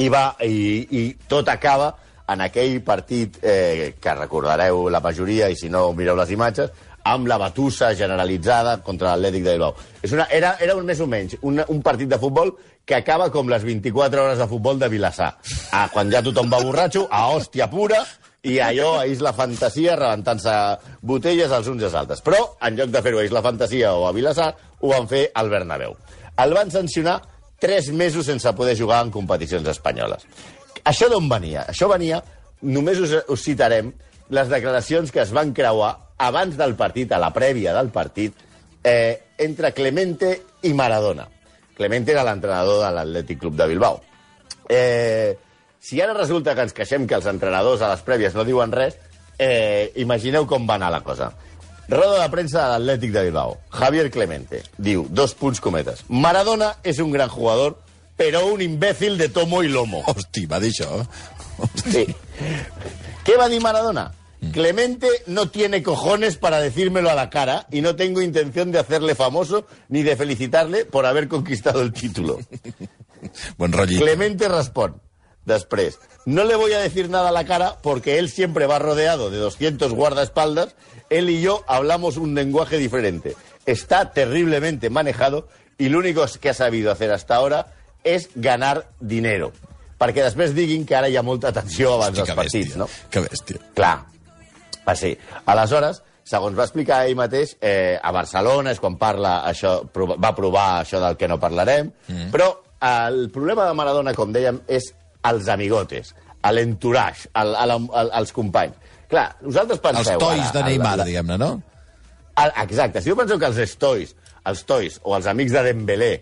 i, 0.00 0.08
va, 0.08 0.30
i, 0.40 0.86
i 0.96 1.04
tot 1.28 1.52
acaba 1.52 1.92
en 2.30 2.40
aquell 2.46 2.78
partit 2.86 3.36
eh, 3.42 3.96
que 4.00 4.14
recordareu 4.16 4.86
la 4.88 5.04
majoria, 5.04 5.52
i 5.52 5.60
si 5.60 5.68
no 5.68 5.90
mireu 5.92 6.16
les 6.16 6.32
imatges, 6.32 6.72
amb 7.04 7.28
la 7.28 7.38
batussa 7.40 7.92
generalitzada 7.96 8.78
contra 8.84 9.14
l'Atlètic 9.14 9.44
de 9.44 9.54
Bilbao. 9.56 9.74
És 10.02 10.12
una, 10.16 10.26
era, 10.30 10.54
era 10.60 10.76
un 10.76 10.86
més 10.86 11.00
o 11.00 11.08
menys 11.10 11.38
un, 11.42 11.62
un 11.66 11.82
partit 11.82 12.08
de 12.10 12.18
futbol 12.20 12.52
que 12.84 12.96
acaba 12.98 13.30
com 13.30 13.48
les 13.48 13.64
24 13.64 14.24
hores 14.24 14.40
de 14.40 14.48
futbol 14.50 14.78
de 14.78 14.88
Vilassar. 14.90 15.34
Ah, 15.72 15.88
quan 15.92 16.10
ja 16.10 16.22
tothom 16.24 16.50
va 16.50 16.62
borratxo, 16.62 17.06
a 17.10 17.28
hòstia 17.34 17.68
pura, 17.70 18.00
i 18.42 18.56
allò 18.64 18.94
a 18.98 19.06
Isla 19.06 19.34
Fantasia 19.36 19.96
rebentant-se 19.98 20.54
botelles 21.04 21.52
als 21.52 21.68
uns 21.68 21.82
i 21.82 21.88
als 21.90 21.96
altres. 22.00 22.22
Però, 22.24 22.40
en 22.66 22.78
lloc 22.78 22.90
de 22.90 23.02
fer-ho 23.04 23.20
a 23.20 23.26
Isla 23.28 23.44
Fantasia 23.44 23.92
o 23.94 24.06
a 24.08 24.14
Vilassar, 24.16 24.54
ho 24.80 24.92
van 24.94 25.08
fer 25.10 25.26
al 25.34 25.52
Bernabéu. 25.52 25.96
El 26.40 26.56
van 26.56 26.72
sancionar 26.72 27.20
tres 27.60 27.90
mesos 27.92 28.26
sense 28.26 28.52
poder 28.56 28.76
jugar 28.78 29.04
en 29.04 29.12
competicions 29.12 29.68
espanyoles. 29.68 30.24
Això 30.88 31.10
d'on 31.12 31.28
venia? 31.28 31.66
Això 31.68 31.90
venia, 31.90 32.22
només 32.62 32.98
us, 32.98 33.12
us 33.28 33.44
citarem, 33.44 33.92
les 34.30 34.48
declaracions 34.48 35.12
que 35.12 35.20
es 35.20 35.34
van 35.36 35.52
creuar 35.52 35.92
abans 36.20 36.56
del 36.56 36.76
partit, 36.76 37.12
a 37.12 37.18
la 37.18 37.32
prèvia 37.32 37.74
del 37.74 37.90
partit, 37.90 38.36
eh, 38.84 39.34
entre 39.38 39.72
Clemente 39.72 40.32
i 40.62 40.72
Maradona. 40.76 41.26
Clemente 41.76 42.12
era 42.12 42.24
l'entrenador 42.24 42.82
de 42.84 42.90
l'Atlètic 42.92 43.40
Club 43.40 43.56
de 43.56 43.66
Bilbao. 43.66 44.00
Eh, 44.68 45.36
si 45.80 46.00
ara 46.00 46.12
resulta 46.12 46.54
que 46.54 46.66
ens 46.68 46.76
queixem 46.76 47.06
que 47.08 47.16
els 47.16 47.28
entrenadors 47.30 47.80
a 47.80 47.88
les 47.94 48.02
prèvies 48.04 48.36
no 48.36 48.44
diuen 48.44 48.72
res, 48.72 48.98
eh, 49.40 49.92
imagineu 49.96 50.46
com 50.46 50.68
va 50.68 50.76
anar 50.76 50.92
la 50.92 51.00
cosa. 51.00 51.32
Roda 51.88 52.20
de 52.20 52.28
premsa 52.30 52.66
de 52.66 52.76
l'Atlètic 52.76 53.16
de 53.16 53.24
Bilbao. 53.30 53.56
Javier 53.72 54.10
Clemente 54.12 54.60
diu, 54.76 55.06
dos 55.08 55.34
punts 55.34 55.58
cometes. 55.64 56.04
Maradona 56.08 56.74
és 56.84 57.00
un 57.00 57.10
gran 57.10 57.32
jugador, 57.32 57.78
però 58.20 58.44
un 58.52 58.60
imbècil 58.60 59.16
de 59.18 59.30
tomo 59.32 59.64
i 59.64 59.72
lomo. 59.72 60.04
Hosti, 60.06 60.44
va 60.46 60.60
dir 60.60 60.74
això. 60.76 61.00
Sí. 61.80 62.06
¿Qué 63.24 63.36
va 63.36 63.44
a 63.44 63.48
decir 63.48 63.62
Maradona? 63.64 64.10
Clemente 64.52 65.06
no 65.26 65.50
tiene 65.50 65.82
cojones 65.82 66.36
para 66.36 66.60
decírmelo 66.60 67.10
a 67.10 67.14
la 67.14 67.28
cara 67.30 67.66
y 67.70 67.82
no 67.82 67.94
tengo 67.96 68.22
intención 68.22 68.72
de 68.72 68.78
hacerle 68.78 69.14
famoso 69.14 69.66
ni 69.88 70.02
de 70.02 70.16
felicitarle 70.16 70.84
por 70.86 71.04
haber 71.06 71.28
conquistado 71.28 71.82
el 71.82 71.92
título. 71.92 72.38
Buen 73.58 73.72
rollito. 73.72 74.02
Clemente 74.02 74.48
respon, 74.48 75.00
després, 75.44 75.98
no 76.24 76.44
le 76.44 76.56
voy 76.56 76.72
a 76.72 76.80
decir 76.80 77.10
nada 77.10 77.28
a 77.28 77.32
la 77.32 77.44
cara 77.44 77.76
porque 77.82 78.18
él 78.18 78.30
siempre 78.30 78.66
va 78.66 78.78
rodeado 78.78 79.30
de 79.30 79.38
200 79.38 79.92
guardaespaldas, 79.92 80.74
él 81.10 81.28
y 81.28 81.42
yo 81.42 81.64
hablamos 81.68 82.16
un 82.16 82.34
lenguaje 82.34 82.78
diferente. 82.78 83.36
Está 83.66 84.12
terriblemente 84.12 84.88
manejado 84.88 85.48
y 85.76 85.90
lo 85.90 85.98
único 85.98 86.24
que 86.40 86.48
ha 86.48 86.54
sabido 86.54 86.90
hacer 86.90 87.12
hasta 87.12 87.34
ahora 87.36 87.74
es 88.04 88.30
ganar 88.34 88.88
dinero. 89.00 89.52
Perquè 90.00 90.22
després 90.24 90.54
diguin 90.56 90.86
que 90.88 90.96
ara 90.96 91.10
hi 91.12 91.18
ha 91.20 91.22
molta 91.22 91.50
tensió 91.52 91.90
abans 91.92 92.16
Hosti, 92.16 92.22
dels 92.22 92.30
que 92.30 92.36
partits, 92.38 92.70
bèstia. 92.70 92.78
no? 92.80 92.86
Que 93.12 93.20
bèstia. 93.20 93.58
Clar, 93.76 93.98
va 94.86 94.94
ser. 94.96 95.16
Aleshores, 95.46 96.02
segons 96.30 96.56
va 96.58 96.66
explicar 96.68 97.04
ell 97.08 97.16
mateix, 97.18 97.56
eh, 97.60 97.98
a 98.02 98.12
Barcelona 98.14 98.74
és 98.74 98.80
quan 98.80 98.96
parla 99.00 99.40
això, 99.48 99.80
va 100.16 100.34
provar 100.36 100.66
això 100.82 101.00
del 101.02 101.16
que 101.18 101.28
no 101.28 101.40
parlarem, 101.42 101.90
mm. 102.08 102.28
però 102.34 102.50
el 102.80 103.26
problema 103.34 103.66
de 103.68 103.74
Maradona, 103.76 104.14
com 104.16 104.32
dèiem, 104.32 104.62
és 104.68 104.92
els 105.28 105.48
amigotes, 105.52 106.14
l'entourage, 106.54 107.28
el, 107.36 107.54
el, 107.54 107.74
el, 108.00 108.12
els 108.22 108.32
companys. 108.32 108.78
Clar, 109.10 109.26
vosaltres 109.42 109.82
penseu... 109.82 110.14
Els 110.14 110.22
tois 110.22 110.46
ara, 110.46 110.54
de 110.54 110.62
Neymar, 110.68 110.94
diguem-ne, 111.04 111.36
no? 111.40 111.50
el- 112.40 112.52
Exacte, 112.62 113.02
si 113.02 113.10
jo 113.10 113.16
penso 113.18 113.38
que 113.38 113.48
els 113.50 113.58
estois, 113.58 114.14
els 114.48 114.62
tois 114.64 115.00
o 115.02 115.16
els 115.16 115.26
amics 115.28 115.52
de 115.52 115.64
Dembélé 115.66 116.12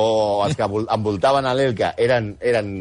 o 0.00 0.06
els 0.46 0.56
que 0.56 0.66
vol- 0.70 0.88
envoltaven 0.96 1.46
a 1.46 1.54
l'Elka 1.54 1.92
eren, 2.00 2.32
eren, 2.40 2.72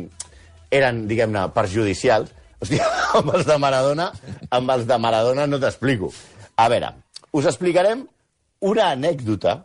eren 0.71 1.03
diguem-ne, 1.09 1.47
perjudicials, 1.53 2.31
hòstia, 2.61 2.89
amb 3.19 3.33
els 3.35 3.47
de 3.47 3.57
Maradona, 3.61 4.11
amb 4.49 4.75
els 4.75 4.85
de 4.89 4.99
Maradona 5.01 5.47
no 5.47 5.59
t'explico. 5.61 6.11
A 6.57 6.67
veure, 6.73 6.93
us 7.37 7.47
explicarem 7.49 8.05
una 8.67 8.91
anècdota 8.91 9.59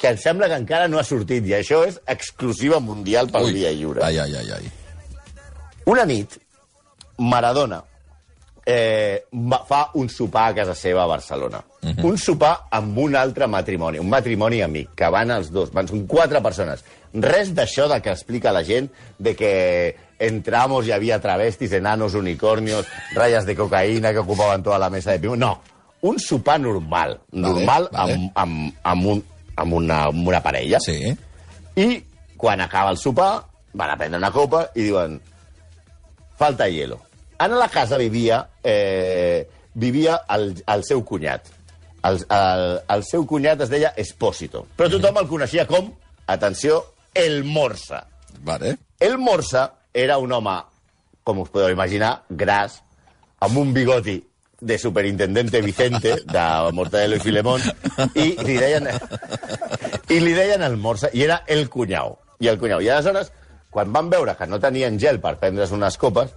que 0.00 0.14
em 0.14 0.18
sembla 0.20 0.48
que 0.48 0.56
encara 0.56 0.88
no 0.88 0.98
ha 0.98 1.04
sortit, 1.04 1.44
i 1.44 1.58
això 1.58 1.82
és 1.84 1.98
exclusiva 2.08 2.80
mundial 2.80 3.28
pel 3.32 3.50
Via 3.52 3.72
Lliure. 3.76 4.04
Ai, 4.06 4.16
ai, 4.22 4.36
ai, 4.40 4.52
ai. 4.56 4.70
Una 5.90 6.06
nit, 6.08 6.38
Maradona 7.20 7.82
eh, 8.64 9.26
fa 9.68 9.90
un 9.94 10.08
sopar 10.08 10.46
a 10.50 10.54
casa 10.54 10.74
seva 10.74 11.02
a 11.02 11.06
Barcelona. 11.10 11.60
Uh 11.82 11.88
-huh. 11.88 12.04
Un 12.12 12.18
sopar 12.18 12.66
amb 12.70 12.98
un 12.98 13.16
altre 13.16 13.46
matrimoni, 13.46 13.98
un 13.98 14.08
matrimoni 14.08 14.62
amic, 14.62 14.94
que 14.94 15.08
van 15.08 15.30
els 15.30 15.50
dos, 15.50 15.72
van, 15.72 15.88
són 15.88 16.06
quatre 16.06 16.40
persones. 16.40 16.84
Res 17.12 17.54
d'això 17.54 17.88
de 17.88 18.00
que 18.00 18.10
explica 18.10 18.52
la 18.52 18.62
gent 18.64 18.90
de 19.18 19.34
que 19.34 19.96
entramos 20.20 20.86
y 20.86 20.92
había 20.92 21.20
travestis, 21.20 21.72
enanos, 21.72 22.14
unicornios, 22.14 22.86
rayas 23.14 23.46
de 23.46 23.56
cocaïna 23.56 24.12
que 24.12 24.22
ocupaven 24.22 24.62
tota 24.62 24.78
la 24.78 24.90
mesa 24.90 25.10
de 25.12 25.18
pimo. 25.18 25.34
No, 25.34 25.60
un 26.02 26.20
sopar 26.20 26.60
normal, 26.60 27.20
normal 27.32 27.88
vale. 27.90 28.14
Amb, 28.14 28.32
amb, 28.34 28.74
amb, 28.84 29.06
un, 29.06 29.24
amb, 29.56 29.72
una, 29.74 30.02
amb 30.04 30.28
una 30.28 30.42
parella. 30.42 30.78
Sí. 30.80 31.16
I 31.76 31.88
quan 32.36 32.60
acaba 32.60 32.92
el 32.92 32.98
sopar, 32.98 33.46
van 33.72 33.90
a 33.90 33.96
prendre 33.96 34.18
una 34.18 34.30
copa 34.30 34.66
i 34.74 34.84
diuen 34.84 35.20
falta 36.38 36.68
hielo. 36.68 37.00
En 37.40 37.56
la 37.58 37.68
casa 37.68 37.96
vivia, 37.96 38.46
eh, 38.62 39.48
vivia 39.74 40.20
el, 40.28 40.52
el 40.66 40.84
seu 40.84 41.04
cunyat. 41.04 41.48
El, 42.04 42.20
el, 42.28 42.64
el 42.96 43.04
seu 43.04 43.26
cunyat 43.28 43.64
es 43.64 43.72
deia 43.72 43.94
Espósito. 43.96 44.66
Però 44.76 44.88
tothom 44.92 45.20
el 45.20 45.28
coneixia 45.28 45.66
com, 45.68 45.92
atenció, 46.28 46.82
el 47.14 47.44
Morsa. 47.44 48.04
Vale. 48.44 48.76
El 49.00 49.18
Morsa 49.18 49.66
era 49.94 50.18
un 50.18 50.32
home, 50.32 50.56
com 51.24 51.40
us 51.42 51.50
podeu 51.50 51.70
imaginar, 51.70 52.24
gras, 52.28 52.80
amb 53.40 53.58
un 53.58 53.72
bigoti 53.74 54.18
de 54.60 54.78
superintendente 54.78 55.62
Vicente, 55.62 56.16
de 56.24 56.72
Mortadelo 56.76 57.16
i 57.16 57.20
Filemón, 57.20 57.62
i 58.14 58.34
li 58.44 58.56
deien, 58.60 58.88
i 60.08 60.20
li 60.20 60.34
deien 60.36 60.62
el 60.62 60.76
Morsa, 60.76 61.08
i 61.12 61.24
era 61.24 61.42
el 61.48 61.68
cunyau. 61.72 62.18
I 62.40 62.48
el 62.48 62.58
cunyau. 62.60 62.80
I 62.80 62.90
aleshores, 62.92 63.32
quan 63.70 63.92
van 63.92 64.10
veure 64.12 64.36
que 64.36 64.46
no 64.48 64.60
tenien 64.60 64.98
gel 65.00 65.20
per 65.20 65.38
prendre's 65.40 65.72
unes 65.72 65.96
copes, 66.00 66.32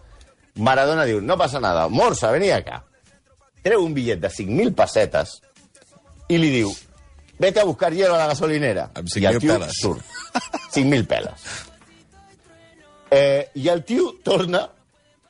Maradona 0.55 1.05
diu, 1.09 1.19
no 1.21 1.37
passa 1.37 1.59
nada, 1.59 1.87
Morsa, 1.89 2.31
vení 2.31 2.51
acá. 2.53 2.83
Treu 3.63 3.83
un 3.83 3.93
bitllet 3.95 4.19
de 4.21 4.29
5.000 4.29 4.73
pessetes 4.75 5.37
i 6.29 6.37
li 6.37 6.49
diu, 6.53 6.71
vete 7.39 7.59
a 7.61 7.67
buscar 7.67 7.91
hielo 7.93 8.15
a 8.15 8.19
la 8.21 8.27
gasolinera. 8.31 8.89
Amb 8.93 9.07
I 9.15 9.25
el 9.25 9.39
5.000 9.39 9.39
tio 9.39 9.53
peles. 9.57 9.77
surt. 9.81 10.05
5.000 10.75 11.07
peles. 11.07 11.47
Eh, 13.13 13.49
I 13.61 13.67
el 13.69 13.83
tio 13.85 14.07
torna 14.25 14.63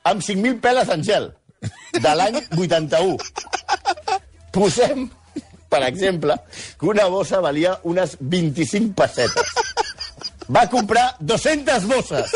amb 0.08 0.22
5.000 0.24 0.60
peles 0.64 0.88
en 0.92 1.02
gel, 1.04 1.26
de 1.92 2.14
l'any 2.16 2.38
81. 2.56 3.18
Posem, 4.54 5.08
per 5.68 5.82
exemple, 5.84 6.36
que 6.80 6.88
una 6.88 7.06
bossa 7.12 7.42
valia 7.44 7.74
unes 7.90 8.16
25 8.20 8.94
pessetes. 8.96 9.52
Va 10.48 10.64
comprar 10.72 11.10
200 11.20 11.88
bosses. 11.90 12.32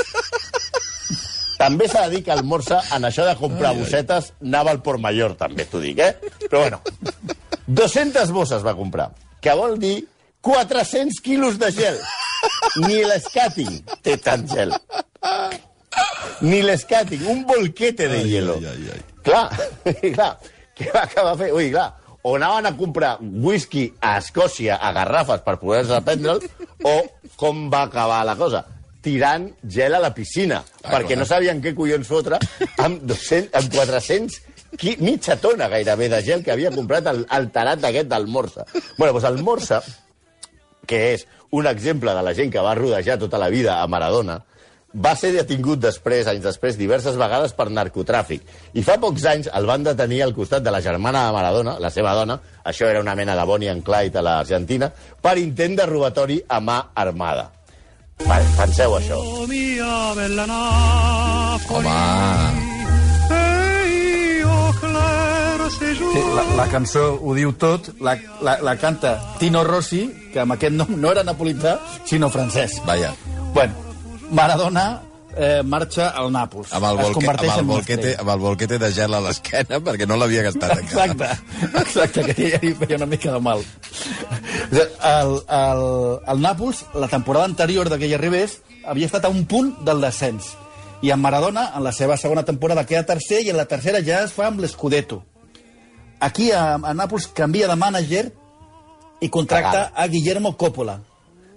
També 1.58 1.88
s'ha 1.90 2.04
de 2.06 2.16
dir 2.16 2.22
que 2.26 2.34
el 2.36 2.44
Morsa, 2.46 2.78
en 2.94 3.08
això 3.08 3.24
de 3.26 3.34
comprar 3.40 3.72
bossetes, 3.74 4.32
anava 4.44 4.70
al 4.70 4.82
Port 4.84 5.00
Mayor, 5.02 5.34
també 5.40 5.66
t'ho 5.66 5.80
dic, 5.82 5.98
eh? 5.98 6.12
Però 6.44 6.60
bueno, 6.62 6.78
200 7.66 8.30
bosses 8.36 8.62
va 8.64 8.76
comprar, 8.78 9.10
que 9.42 9.56
vol 9.58 9.74
dir 9.82 9.96
400 10.40 11.20
quilos 11.22 11.58
de 11.58 11.70
gel. 11.72 11.98
Ni 12.86 13.00
l'escàting 13.04 13.80
té 14.04 14.16
tant 14.22 14.44
gel. 14.48 14.72
Ni 16.46 16.60
l'escàting, 16.62 17.24
un 17.26 17.44
bolquete 17.46 18.06
de 18.08 18.20
hielo. 18.24 18.58
ai, 18.62 18.66
ai, 18.66 18.90
ai. 18.94 19.02
Clar, 19.26 19.48
clar, 20.14 20.32
què 20.78 20.90
va 20.94 21.02
acabar 21.08 21.34
fent? 21.40 21.52
Ui, 21.56 21.70
clar, 21.74 21.88
o 22.22 22.36
anaven 22.38 22.68
a 22.70 22.74
comprar 22.78 23.16
whisky 23.20 23.88
a 24.00 24.16
Escòcia 24.22 24.76
a 24.78 24.92
garrafes 24.96 25.42
per 25.44 25.56
poder-se 25.60 25.98
prendre'l, 26.06 26.42
o 26.86 26.94
com 27.40 27.66
va 27.72 27.84
acabar 27.88 28.24
la 28.28 28.36
cosa? 28.38 28.64
tirant 29.08 29.44
gel 29.62 29.94
a 29.94 30.00
la 30.02 30.10
piscina, 30.12 30.56
Ah, 30.82 30.90
perquè 30.90 31.14
clar. 31.14 31.18
no 31.20 31.24
sabien 31.24 31.60
què 31.62 31.70
collons 31.72 32.04
fotre 32.10 32.36
amb, 32.82 32.98
200, 33.06 33.54
amb 33.56 33.70
400 33.72 34.34
qui, 34.76 34.96
mitja 35.00 35.36
tona 35.40 35.68
gairebé 35.70 36.08
de 36.10 36.18
gel 36.26 36.42
que 36.44 36.50
havia 36.52 36.72
comprat 36.74 37.06
el, 37.06 37.22
el 37.32 37.46
tarat 37.54 37.84
aquest 37.88 38.08
del 38.10 38.26
Morsa. 38.26 38.66
bueno, 38.98 39.12
doncs 39.14 39.28
el 39.30 39.38
Morsa, 39.46 39.78
que 40.88 41.00
és 41.14 41.26
un 41.54 41.68
exemple 41.68 42.14
de 42.14 42.22
la 42.24 42.34
gent 42.36 42.52
que 42.52 42.64
va 42.64 42.76
rodejar 42.78 43.18
tota 43.20 43.40
la 43.40 43.50
vida 43.52 43.82
a 43.82 43.86
Maradona, 43.88 44.40
va 44.94 45.12
ser 45.16 45.32
detingut 45.34 45.80
després, 45.82 46.26
anys 46.30 46.42
després, 46.44 46.78
diverses 46.80 47.16
vegades 47.20 47.52
per 47.56 47.68
narcotràfic. 47.70 48.40
I 48.72 48.82
fa 48.84 48.96
pocs 49.00 49.26
anys 49.28 49.50
el 49.54 49.68
van 49.68 49.84
detenir 49.84 50.22
al 50.24 50.34
costat 50.36 50.64
de 50.64 50.72
la 50.72 50.80
germana 50.84 51.26
de 51.26 51.36
Maradona, 51.36 51.76
la 51.80 51.90
seva 51.92 52.14
dona, 52.16 52.38
això 52.64 52.88
era 52.88 53.04
una 53.04 53.14
mena 53.14 53.36
de 53.36 53.44
Bonnie 53.44 53.70
and 53.72 53.84
Clyde 53.84 54.18
a 54.18 54.24
l'Argentina, 54.24 54.90
per 55.22 55.36
intent 55.38 55.76
de 55.76 55.86
robatori 55.86 56.40
a 56.48 56.60
mà 56.60 56.80
armada. 56.94 57.50
Vale, 58.24 58.48
penseu 58.56 58.96
això. 58.98 59.20
Home... 61.68 62.77
Sí, 65.68 66.20
la, 66.34 66.44
la 66.56 66.64
cançó 66.72 67.02
ho 67.20 67.34
diu 67.36 67.52
tot, 67.60 67.90
la, 68.00 68.14
la, 68.44 68.54
la 68.64 68.74
canta 68.80 69.16
Tino 69.38 69.60
Rossi, 69.66 70.06
que 70.32 70.40
amb 70.40 70.54
aquest 70.56 70.72
nom 70.74 70.88
no 70.96 71.10
era 71.12 71.24
napolità, 71.26 71.76
sinó 72.08 72.30
francès. 72.32 72.78
Vaja, 72.88 73.12
Bueno, 73.52 73.74
Maradona 74.30 74.86
eh, 75.36 75.62
marxa 75.64 76.08
al 76.16 76.30
Nàpols. 76.32 76.72
amb 76.72 76.84
el, 76.88 76.98
Es 77.00 77.04
volque, 77.12 77.28
amb, 77.28 77.58
el 77.58 77.64
volquete, 77.66 78.14
amb 78.20 78.30
el 78.34 78.38
volquete 78.42 78.78
de 78.78 78.90
gel 78.92 79.14
a 79.14 79.20
l'esquena 79.24 79.80
perquè 79.86 80.06
no 80.08 80.16
l'havia 80.16 80.42
gastat 80.48 80.78
encara. 80.78 81.12
Exacte, 81.12 81.74
exacte, 81.82 82.24
que 82.32 82.50
ja 82.54 82.60
hi 82.62 82.72
feia 82.80 82.96
una 82.96 83.06
mica 83.06 83.32
de 83.32 83.40
mal. 83.40 83.64
El, 84.72 85.36
el, 85.60 85.84
el 86.32 86.42
Nàpols, 86.44 86.84
la 86.94 87.08
temporada 87.08 87.44
anterior 87.48 87.88
de 87.92 87.98
que 87.98 88.08
hi 88.08 88.14
arribés, 88.16 88.60
havia 88.86 89.08
estat 89.08 89.28
a 89.28 89.32
un 89.32 89.44
punt 89.46 89.74
del 89.84 90.00
descens. 90.04 90.54
I 91.02 91.12
en 91.14 91.20
Maradona, 91.22 91.68
en 91.76 91.84
la 91.84 91.92
seva 91.92 92.16
segona 92.16 92.42
temporada, 92.44 92.84
queda 92.86 93.04
tercer, 93.06 93.44
i 93.46 93.50
en 93.52 93.56
la 93.60 93.68
tercera 93.70 94.00
ja 94.04 94.24
es 94.24 94.32
fa 94.34 94.48
amb 94.48 94.60
l'Scudetto. 94.64 95.22
Aquí, 96.20 96.50
a, 96.50 96.74
a 96.74 96.94
Nàpols, 96.94 97.28
canvia 97.34 97.68
de 97.70 97.76
mànager 97.78 98.24
i 99.20 99.28
contracta 99.30 99.90
a 99.94 100.06
Guillermo 100.10 100.56
Coppola. 100.56 100.98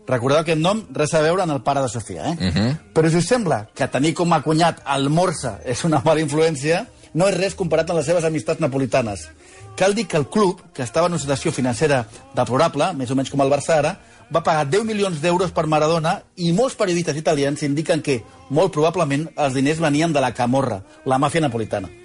Recordeu 0.07 0.41
aquest 0.41 0.59
nom, 0.59 0.81
res 0.97 1.13
a 1.13 1.21
veure 1.23 1.45
en 1.45 1.53
el 1.53 1.61
pare 1.63 1.81
de 1.81 1.89
Sofia, 1.89 2.31
eh? 2.31 2.35
Uh 2.35 2.53
-huh. 2.53 2.77
Però 2.93 3.09
si 3.09 3.17
us 3.17 3.27
sembla 3.27 3.67
que 3.73 3.87
tenir 3.87 4.13
com 4.13 4.33
a 4.33 4.41
cunyat 4.41 4.81
el 4.95 5.09
Morsa 5.09 5.59
és 5.65 5.83
una 5.83 6.01
mala 6.03 6.21
influència, 6.21 6.87
no 7.13 7.27
és 7.27 7.37
res 7.37 7.55
comparat 7.55 7.89
amb 7.89 7.97
les 7.97 8.05
seves 8.05 8.23
amistats 8.23 8.59
napolitanes. 8.59 9.29
Cal 9.75 9.95
dir 9.95 10.07
que 10.07 10.17
el 10.17 10.27
club, 10.27 10.61
que 10.73 10.83
estava 10.83 11.07
en 11.07 11.13
una 11.13 11.21
situació 11.21 11.51
financera 11.51 12.07
deplorable, 12.35 12.93
més 12.93 13.11
o 13.11 13.15
menys 13.15 13.29
com 13.29 13.41
el 13.41 13.49
Barça 13.49 13.77
ara, 13.77 13.99
va 14.33 14.43
pagar 14.43 14.69
10 14.69 14.83
milions 14.83 15.21
d'euros 15.21 15.51
per 15.51 15.67
Maradona 15.67 16.23
i 16.35 16.51
molts 16.51 16.75
periodistes 16.75 17.17
italians 17.17 17.63
indiquen 17.63 18.01
que, 18.01 18.23
molt 18.49 18.71
probablement, 18.71 19.29
els 19.35 19.53
diners 19.53 19.79
venien 19.79 20.13
de 20.13 20.21
la 20.21 20.33
Camorra, 20.33 20.83
la 21.05 21.17
màfia 21.17 21.41
napolitana. 21.41 22.00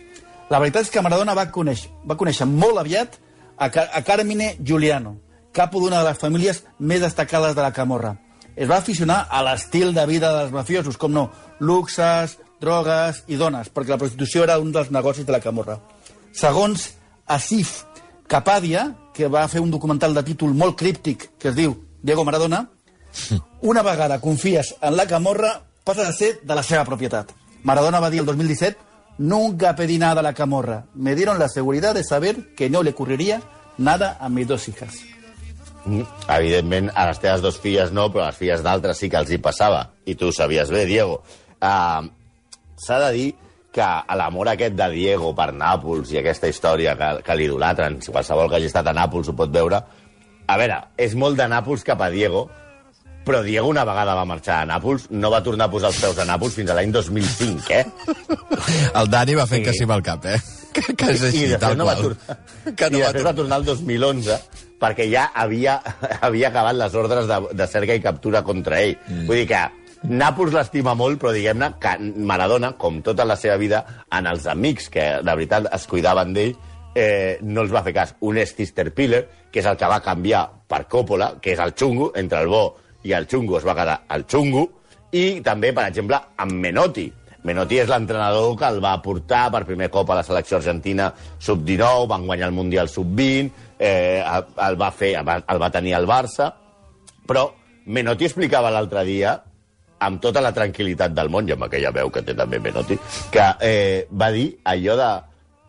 La 0.50 0.60
veritat 0.62 0.86
és 0.86 0.90
que 0.94 1.02
Maradona 1.02 1.34
va 1.34 1.48
conèixer, 1.50 1.90
va 2.06 2.16
conèixer 2.18 2.46
molt 2.46 2.78
aviat 2.78 3.16
a, 3.58 3.68
Ca- 3.70 3.88
a 3.92 4.02
Carmine 4.06 4.52
Giuliano, 4.62 5.16
capo 5.52 5.80
d'una 5.80 6.02
de 6.02 6.08
les 6.10 6.18
famílies 6.20 6.62
més 6.78 7.00
destacades 7.02 7.56
de 7.56 7.62
la 7.64 7.72
Camorra. 7.74 8.14
Es 8.54 8.68
va 8.70 8.78
aficionar 8.78 9.26
a 9.28 9.42
l'estil 9.44 9.92
de 9.96 10.04
vida 10.06 10.30
dels 10.38 10.52
mafiosos, 10.54 10.96
com 10.96 11.12
no, 11.12 11.26
luxes, 11.58 12.38
drogues 12.60 13.24
i 13.28 13.36
dones, 13.36 13.68
perquè 13.74 13.92
la 13.96 13.98
prostitució 14.00 14.44
era 14.46 14.58
un 14.62 14.70
dels 14.72 14.90
negocis 14.94 15.26
de 15.26 15.34
la 15.34 15.42
Camorra. 15.44 15.80
Segons 16.32 16.92
Asif 17.26 17.82
Capadia, 18.30 18.94
que 19.14 19.28
va 19.28 19.48
fer 19.48 19.60
un 19.60 19.70
documental 19.70 20.14
de 20.14 20.22
títol 20.22 20.54
molt 20.54 20.78
críptic 20.78 21.30
que 21.40 21.50
es 21.50 21.56
diu 21.58 21.74
Diego 22.02 22.24
Maradona, 22.24 22.68
una 23.62 23.82
vegada 23.82 24.20
confies 24.20 24.74
en 24.80 24.96
la 24.96 25.06
Camorra, 25.10 25.56
passa 25.84 26.06
a 26.08 26.12
ser 26.12 26.36
de 26.42 26.54
la 26.54 26.62
seva 26.62 26.84
propietat. 26.84 27.32
Maradona 27.66 28.00
va 28.00 28.10
dir 28.10 28.20
el 28.22 28.26
2017 28.26 28.85
Nunca 29.18 29.74
pedí 29.74 29.98
nada 29.98 30.20
a 30.20 30.22
la 30.22 30.34
Camorra. 30.34 30.84
Me 30.94 31.14
dieron 31.14 31.38
la 31.38 31.48
seguridad 31.48 31.94
de 31.94 32.04
saber 32.04 32.54
que 32.54 32.68
no 32.68 32.82
le 32.82 32.90
ocurriría 32.90 33.40
nada 33.78 34.16
a 34.20 34.28
mis 34.28 34.46
dos 34.46 34.68
hijas. 34.68 34.94
Mm, 35.86 36.02
Evidentment, 36.28 36.90
a 36.94 37.06
les 37.06 37.20
teves 37.22 37.42
dues 37.42 37.58
filles 37.62 37.92
no, 37.92 38.08
però 38.12 38.26
a 38.26 38.30
les 38.32 38.36
filles 38.40 38.62
d'altres 38.62 38.98
sí 38.98 39.08
que 39.08 39.20
els 39.20 39.30
hi 39.30 39.38
passava. 39.38 39.92
I 40.04 40.16
tu 40.18 40.28
ho 40.28 40.32
sabies 40.34 40.70
bé, 40.70 40.84
Diego. 40.84 41.22
Uh, 41.62 42.08
S'ha 42.76 42.98
de 43.06 43.12
dir 43.14 43.28
que 43.72 43.86
l'amor 44.16 44.50
aquest 44.50 44.74
de 44.76 44.88
Diego 44.92 45.30
per 45.36 45.50
Nàpols 45.56 46.10
i 46.12 46.18
aquesta 46.20 46.48
història 46.48 46.92
que, 46.96 47.08
que 47.24 47.36
l'idolatren, 47.36 48.00
si 48.04 48.12
qualsevol 48.12 48.50
que 48.50 48.58
hagi 48.58 48.68
estat 48.68 48.88
a 48.90 48.94
Nàpols 48.96 49.30
ho 49.30 49.36
pot 49.36 49.52
veure, 49.52 49.80
a 50.46 50.56
veure, 50.60 50.76
és 51.00 51.14
molt 51.16 51.38
de 51.40 51.46
Nàpols 51.48 51.84
cap 51.84 52.00
a 52.04 52.10
Diego, 52.12 52.46
però 53.26 53.42
Diego 53.42 53.66
una 53.68 53.82
vegada 53.84 54.14
va 54.14 54.24
marxar 54.28 54.60
a 54.62 54.66
Nàpols, 54.70 55.08
no 55.10 55.30
va 55.32 55.42
tornar 55.42 55.66
a 55.66 55.72
posar 55.72 55.90
els 55.90 55.98
peus 56.00 56.18
a 56.22 56.26
Nàpols 56.28 56.54
fins 56.54 56.70
a 56.70 56.76
l'any 56.78 56.92
2005, 56.94 57.72
eh? 57.74 57.84
El 58.94 59.10
Dani 59.10 59.34
va 59.34 59.46
fent 59.50 59.64
Sí. 59.64 59.70
que 59.70 59.74
sí 59.74 59.82
amb 59.86 59.96
el 59.98 60.02
cap, 60.06 60.24
eh? 60.30 60.38
Que, 60.76 60.92
que 60.92 61.06
és 61.14 61.22
així, 61.24 61.46
I 61.48 61.56
tal 61.58 61.72
no 61.78 61.86
va, 61.88 61.94
qual. 61.96 62.12
tornar, 62.12 62.36
Que 62.76 62.90
no 62.92 62.98
i 62.98 63.00
va 63.00 63.06
després 63.08 63.24
va 63.24 63.32
tornar 63.38 63.58
el 63.62 63.64
2011 63.64 64.34
perquè 64.78 65.06
ja 65.08 65.30
havia, 65.34 65.78
havia 66.28 66.50
acabat 66.50 66.76
les 66.76 66.94
ordres 67.00 67.26
de, 67.30 67.38
de 67.56 67.66
cerca 67.72 67.94
i 67.96 68.02
captura 68.04 68.42
contra 68.44 68.82
ell. 68.84 68.94
Mm. 69.08 69.24
Vull 69.30 69.40
dir 69.40 69.46
que 69.54 69.62
Nàpols 70.12 70.52
l'estima 70.52 70.92
molt, 70.94 71.16
però 71.18 71.32
diguem-ne 71.32 71.70
que 71.80 71.94
Maradona, 72.28 72.74
com 72.76 73.00
tota 73.02 73.24
la 73.24 73.38
seva 73.40 73.56
vida, 73.56 73.80
en 74.12 74.28
els 74.28 74.44
amics 74.52 74.90
que 74.92 75.06
de 75.24 75.32
veritat 75.32 75.70
es 75.72 75.86
cuidaven 75.88 76.34
d'ell, 76.36 76.52
eh, 76.94 77.38
no 77.42 77.64
els 77.64 77.72
va 77.72 77.82
fer 77.82 77.94
cas. 77.96 78.12
Un 78.20 78.36
és 78.38 78.52
Sister 78.54 78.90
Piller, 78.94 79.24
que 79.50 79.64
és 79.64 79.66
el 79.66 79.78
que 79.80 79.88
va 79.88 80.02
canviar 80.04 80.44
per 80.68 80.84
Coppola, 80.92 81.32
que 81.40 81.56
és 81.56 81.62
el 81.64 81.72
xungo, 81.74 82.12
entre 82.14 82.44
el 82.44 82.52
bo 82.52 82.66
i 83.06 83.14
el 83.14 83.28
xungo 83.30 83.60
es 83.60 83.66
va 83.66 83.76
quedar 83.78 84.00
el 84.14 84.26
xungo, 84.28 84.66
i 85.14 85.40
també, 85.46 85.72
per 85.72 85.86
exemple, 85.88 86.18
amb 86.42 86.58
Menotti. 86.62 87.06
Menotti 87.46 87.78
és 87.78 87.90
l'entrenador 87.90 88.56
que 88.58 88.66
el 88.66 88.80
va 88.82 88.96
portar 89.02 89.46
per 89.54 89.62
primer 89.68 89.86
cop 89.94 90.10
a 90.10 90.18
la 90.18 90.24
selecció 90.26 90.58
argentina 90.58 91.12
sub-19, 91.38 92.08
van 92.10 92.26
guanyar 92.26 92.48
el 92.50 92.56
Mundial 92.56 92.90
sub-20, 92.90 93.50
eh, 93.78 94.22
el, 94.22 94.78
va 94.80 94.90
fer, 94.90 95.12
el 95.20 95.62
va 95.62 95.70
tenir 95.70 95.94
al 95.94 96.08
Barça, 96.10 96.50
però 97.26 97.46
Menotti 97.86 98.26
explicava 98.26 98.72
l'altre 98.74 99.04
dia, 99.06 99.36
amb 100.02 100.20
tota 100.20 100.42
la 100.44 100.52
tranquil·litat 100.52 101.14
del 101.14 101.30
món, 101.32 101.46
i 101.46 101.54
amb 101.54 101.68
aquella 101.68 101.94
veu 101.94 102.10
que 102.12 102.24
té 102.26 102.34
també 102.36 102.58
Menotti, 102.60 102.98
que 103.32 103.46
eh, 103.62 104.06
va 104.10 104.32
dir 104.34 104.50
allò 104.64 104.98
de... 104.98 105.14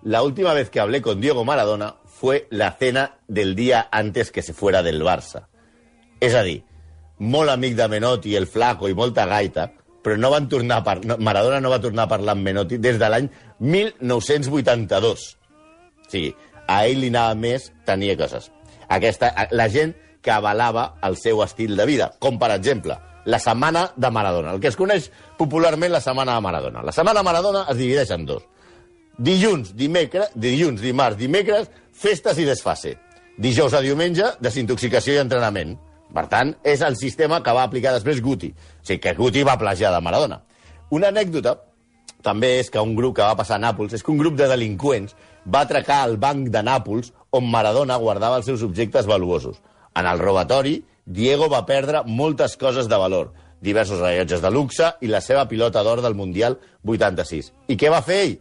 La 0.08 0.22
última 0.24 0.54
vez 0.54 0.70
que 0.70 0.80
hablé 0.80 1.02
con 1.02 1.20
Diego 1.20 1.44
Maradona 1.44 1.96
fue 2.06 2.48
la 2.50 2.72
cena 2.72 3.18
del 3.28 3.56
día 3.56 3.88
antes 3.92 4.32
que 4.32 4.42
se 4.42 4.54
fuera 4.54 4.82
del 4.82 5.04
Barça. 5.04 5.48
És 6.20 6.34
a 6.34 6.44
dir, 6.46 6.64
molt 7.20 7.50
amic 7.50 7.76
de 7.78 7.88
Menotti, 7.92 8.36
el 8.36 8.48
Flaco 8.48 8.90
i 8.90 8.96
molta 8.98 9.26
gaita, 9.30 9.70
però 10.04 10.18
no 10.20 10.32
van 10.32 10.48
tornar 10.50 10.82
a 10.82 10.84
par... 10.86 11.00
no, 11.06 11.18
Maradona 11.20 11.62
no 11.62 11.72
va 11.74 11.82
tornar 11.82 12.06
a 12.06 12.12
parlar 12.12 12.36
amb 12.38 12.46
Menotti 12.46 12.78
des 12.80 13.00
de 13.00 13.10
l'any 13.10 13.30
1982. 13.60 15.26
O 16.08 16.12
sigui, 16.12 16.34
a 16.68 16.84
ell 16.86 17.02
li 17.02 17.10
anava 17.12 17.36
més 17.36 17.72
tenir 17.88 18.16
coses. 18.20 18.52
Aquesta, 18.88 19.34
la 19.52 19.68
gent 19.72 19.96
que 20.24 20.32
avalava 20.32 20.94
el 21.04 21.18
seu 21.20 21.42
estil 21.44 21.76
de 21.76 21.86
vida, 21.88 22.12
com 22.20 22.40
per 22.40 22.52
exemple 22.56 22.98
la 23.28 23.40
setmana 23.44 23.90
de 23.96 24.10
Maradona, 24.12 24.54
el 24.56 24.62
que 24.64 24.70
es 24.72 24.78
coneix 24.80 25.10
popularment 25.38 25.92
la 25.92 26.00
setmana 26.04 26.38
de 26.38 26.46
Maradona. 26.46 26.84
La 26.88 26.94
setmana 26.96 27.20
de 27.20 27.28
Maradona 27.28 27.66
es 27.68 27.78
divideix 27.80 28.14
en 28.16 28.24
dos. 28.26 28.46
Dilluns, 29.18 29.74
dimecres, 29.76 30.32
dilluns, 30.36 30.80
dimarts, 30.80 31.18
dimecres, 31.20 31.68
festes 31.92 32.40
i 32.40 32.46
desfase. 32.48 32.94
Dijous 33.38 33.76
a 33.76 33.82
diumenge, 33.84 34.30
desintoxicació 34.40 35.18
i 35.18 35.22
entrenament. 35.26 35.76
Per 36.14 36.26
tant, 36.32 36.54
és 36.64 36.82
el 36.86 36.96
sistema 36.96 37.42
que 37.44 37.54
va 37.54 37.66
aplicar 37.68 37.94
després 37.96 38.22
Guti. 38.24 38.52
O 38.54 38.86
sigui, 38.86 39.02
que 39.04 39.16
Guti 39.18 39.44
va 39.48 39.58
plagiar 39.60 39.92
de 39.94 40.02
Maradona. 40.04 40.42
Una 40.96 41.10
anècdota 41.12 41.58
també 42.24 42.58
és 42.60 42.70
que 42.72 42.82
un 42.82 42.96
grup 42.96 43.18
que 43.18 43.26
va 43.26 43.38
passar 43.40 43.58
a 43.58 43.64
Nàpols 43.64 43.94
és 43.94 44.04
que 44.04 44.12
un 44.12 44.20
grup 44.22 44.38
de 44.40 44.48
delinqüents 44.50 45.16
va 45.48 45.64
atracar 45.66 46.04
el 46.08 46.18
banc 46.20 46.50
de 46.52 46.64
Nàpols 46.64 47.12
on 47.36 47.50
Maradona 47.52 47.98
guardava 48.02 48.40
els 48.40 48.48
seus 48.50 48.64
objectes 48.64 49.08
valuosos. 49.08 49.60
En 49.96 50.08
el 50.08 50.20
robatori, 50.20 50.82
Diego 51.06 51.48
va 51.50 51.66
perdre 51.66 52.04
moltes 52.06 52.58
coses 52.58 52.90
de 52.92 52.98
valor, 53.00 53.32
diversos 53.62 54.00
rellotges 54.00 54.42
de 54.42 54.52
luxe 54.52 54.92
i 55.02 55.12
la 55.12 55.22
seva 55.22 55.48
pilota 55.48 55.84
d'or 55.84 56.02
del 56.04 56.16
Mundial 56.16 56.58
86. 56.86 57.54
I 57.68 57.78
què 57.80 57.92
va 57.92 58.04
fer 58.06 58.20
ell? 58.26 58.36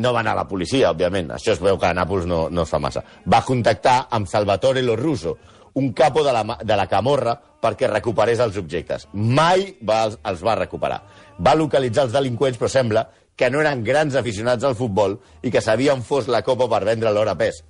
No 0.00 0.12
va 0.14 0.22
anar 0.22 0.36
a 0.36 0.42
la 0.42 0.48
policia, 0.48 0.92
òbviament. 0.94 1.32
Això 1.34 1.52
es 1.56 1.62
veu 1.62 1.78
que 1.78 1.88
a 1.88 1.94
Nàpols 1.94 2.26
no, 2.26 2.44
no 2.50 2.62
es 2.62 2.70
fa 2.70 2.78
massa. 2.78 3.02
Va 3.26 3.42
contactar 3.44 4.06
amb 4.10 4.28
Salvatore 4.30 4.82
Lo 4.86 4.96
Russo, 4.96 5.36
un 5.80 5.92
capo 5.96 6.22
de 6.26 6.34
la, 6.36 6.44
de 6.60 6.76
la 6.76 6.86
Camorra, 6.90 7.34
perquè 7.60 7.88
recuperés 7.88 8.40
els 8.44 8.58
objectes. 8.60 9.06
Mai 9.12 9.72
va, 9.86 10.04
els, 10.10 10.44
va 10.44 10.58
recuperar. 10.58 11.00
Va 11.40 11.56
localitzar 11.56 12.06
els 12.08 12.14
delinqüents, 12.14 12.60
però 12.60 12.70
sembla 12.72 13.06
que 13.36 13.48
no 13.50 13.62
eren 13.62 13.84
grans 13.84 14.16
aficionats 14.20 14.66
al 14.68 14.76
futbol 14.76 15.16
i 15.42 15.52
que 15.52 15.62
sabien 15.64 16.04
fos 16.04 16.28
la 16.28 16.42
copa 16.44 16.68
per 16.68 16.84
vendre 16.88 17.12
l'hora 17.12 17.36
pes. 17.40 17.62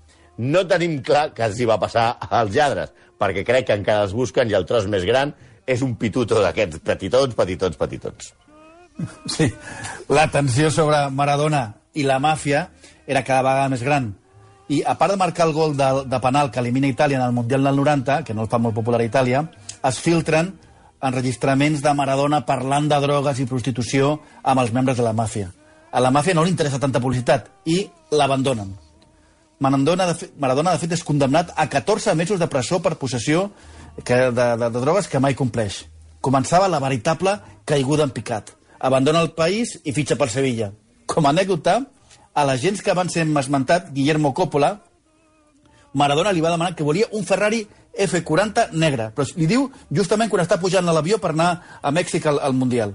No 0.43 0.65
tenim 0.67 0.99
clar 1.07 1.31
que 1.37 1.45
els 1.47 1.61
hi 1.61 1.69
va 1.69 1.79
passar 1.79 2.13
als 2.27 2.55
lladres, 2.55 2.91
perquè 3.21 3.45
crec 3.47 3.69
que 3.69 3.79
encara 3.79 4.07
els 4.07 4.15
busquen 4.17 4.51
i 4.51 4.57
el 4.59 4.67
tros 4.67 4.89
més 4.91 5.05
gran 5.07 5.35
és 5.71 5.83
un 5.87 5.95
pituto 6.01 6.41
d'aquests 6.43 6.81
petitons, 6.87 7.37
petitons, 7.39 7.77
petitons. 7.79 8.33
Sí, 9.33 9.47
la 10.13 10.27
tensió 10.33 10.71
sobre 10.75 11.07
Maradona 11.15 11.63
i 11.95 12.03
la 12.05 12.19
màfia 12.21 12.67
era 13.07 13.23
cada 13.25 13.45
vegada 13.47 13.71
més 13.73 13.85
gran. 13.87 14.11
I 14.71 14.85
a 14.87 14.95
part 14.99 15.17
de 15.17 15.19
marcar 15.19 15.49
el 15.49 15.53
gol 15.53 15.77
de, 15.77 15.89
de 16.07 16.19
penal 16.23 16.51
que 16.55 16.61
elimina 16.63 16.87
Itàlia 16.87 17.19
en 17.19 17.25
el 17.27 17.35
Mundial 17.35 17.65
del 17.67 17.77
90, 17.77 18.23
que 18.23 18.35
no 18.35 18.45
el 18.47 18.51
fa 18.51 18.61
molt 18.63 18.77
popular 18.77 19.01
a 19.03 19.09
Itàlia, 19.09 19.43
es 19.89 19.99
filtren 19.99 20.53
enregistraments 21.03 21.83
de 21.83 21.95
Maradona 21.97 22.45
parlant 22.47 22.87
de 22.91 23.01
drogues 23.03 23.41
i 23.41 23.49
prostitució 23.51 24.19
amb 24.43 24.63
els 24.63 24.71
membres 24.77 25.01
de 25.01 25.07
la 25.07 25.17
màfia. 25.17 25.51
A 25.91 25.99
la 25.99 26.13
màfia 26.15 26.37
no 26.39 26.45
li 26.47 26.55
interessa 26.55 26.79
tanta 26.79 27.03
publicitat 27.03 27.51
i 27.67 27.83
l'abandonen. 28.15 28.71
Maradona, 29.61 30.07
Maradona, 30.39 30.73
de 30.73 30.81
fet, 30.81 30.95
és 30.95 31.05
condemnat 31.05 31.51
a 31.57 31.67
14 31.69 32.15
mesos 32.17 32.39
de 32.41 32.49
presó 32.49 32.79
per 32.81 32.95
possessió 32.97 33.51
que, 34.05 34.31
de, 34.31 34.47
de, 34.57 34.69
de 34.71 34.81
drogues 34.81 35.09
que 35.11 35.21
mai 35.21 35.35
compleix. 35.35 35.83
Començava 36.23 36.71
la 36.71 36.81
veritable 36.81 37.35
caiguda 37.69 38.07
en 38.07 38.15
picat. 38.15 38.55
Abandona 38.79 39.21
el 39.21 39.35
país 39.37 39.81
i 39.85 39.93
fitxa 39.93 40.17
per 40.17 40.31
Sevilla. 40.33 40.71
Com 41.11 41.27
a 41.27 41.35
anècdota, 41.35 41.81
a 42.41 42.47
la 42.49 42.57
gent 42.57 42.81
que 42.81 42.97
van 42.97 43.11
ser 43.13 43.27
esmentat, 43.27 43.91
Guillermo 43.93 44.33
Coppola, 44.35 44.79
Maradona 45.93 46.33
li 46.33 46.41
va 46.41 46.55
demanar 46.55 46.77
que 46.79 46.87
volia 46.87 47.09
un 47.13 47.27
Ferrari 47.27 47.65
F40 47.99 48.71
negra, 48.73 49.11
però 49.11 49.27
li 49.37 49.49
diu 49.51 49.69
justament 49.91 50.31
quan 50.31 50.45
està 50.45 50.61
pujant 50.63 50.87
a 50.89 50.95
l'avió 50.95 51.19
per 51.19 51.35
anar 51.35 51.53
a 51.83 51.91
Mèxic 51.91 52.29
al, 52.31 52.39
al 52.39 52.55
Mundial. 52.55 52.95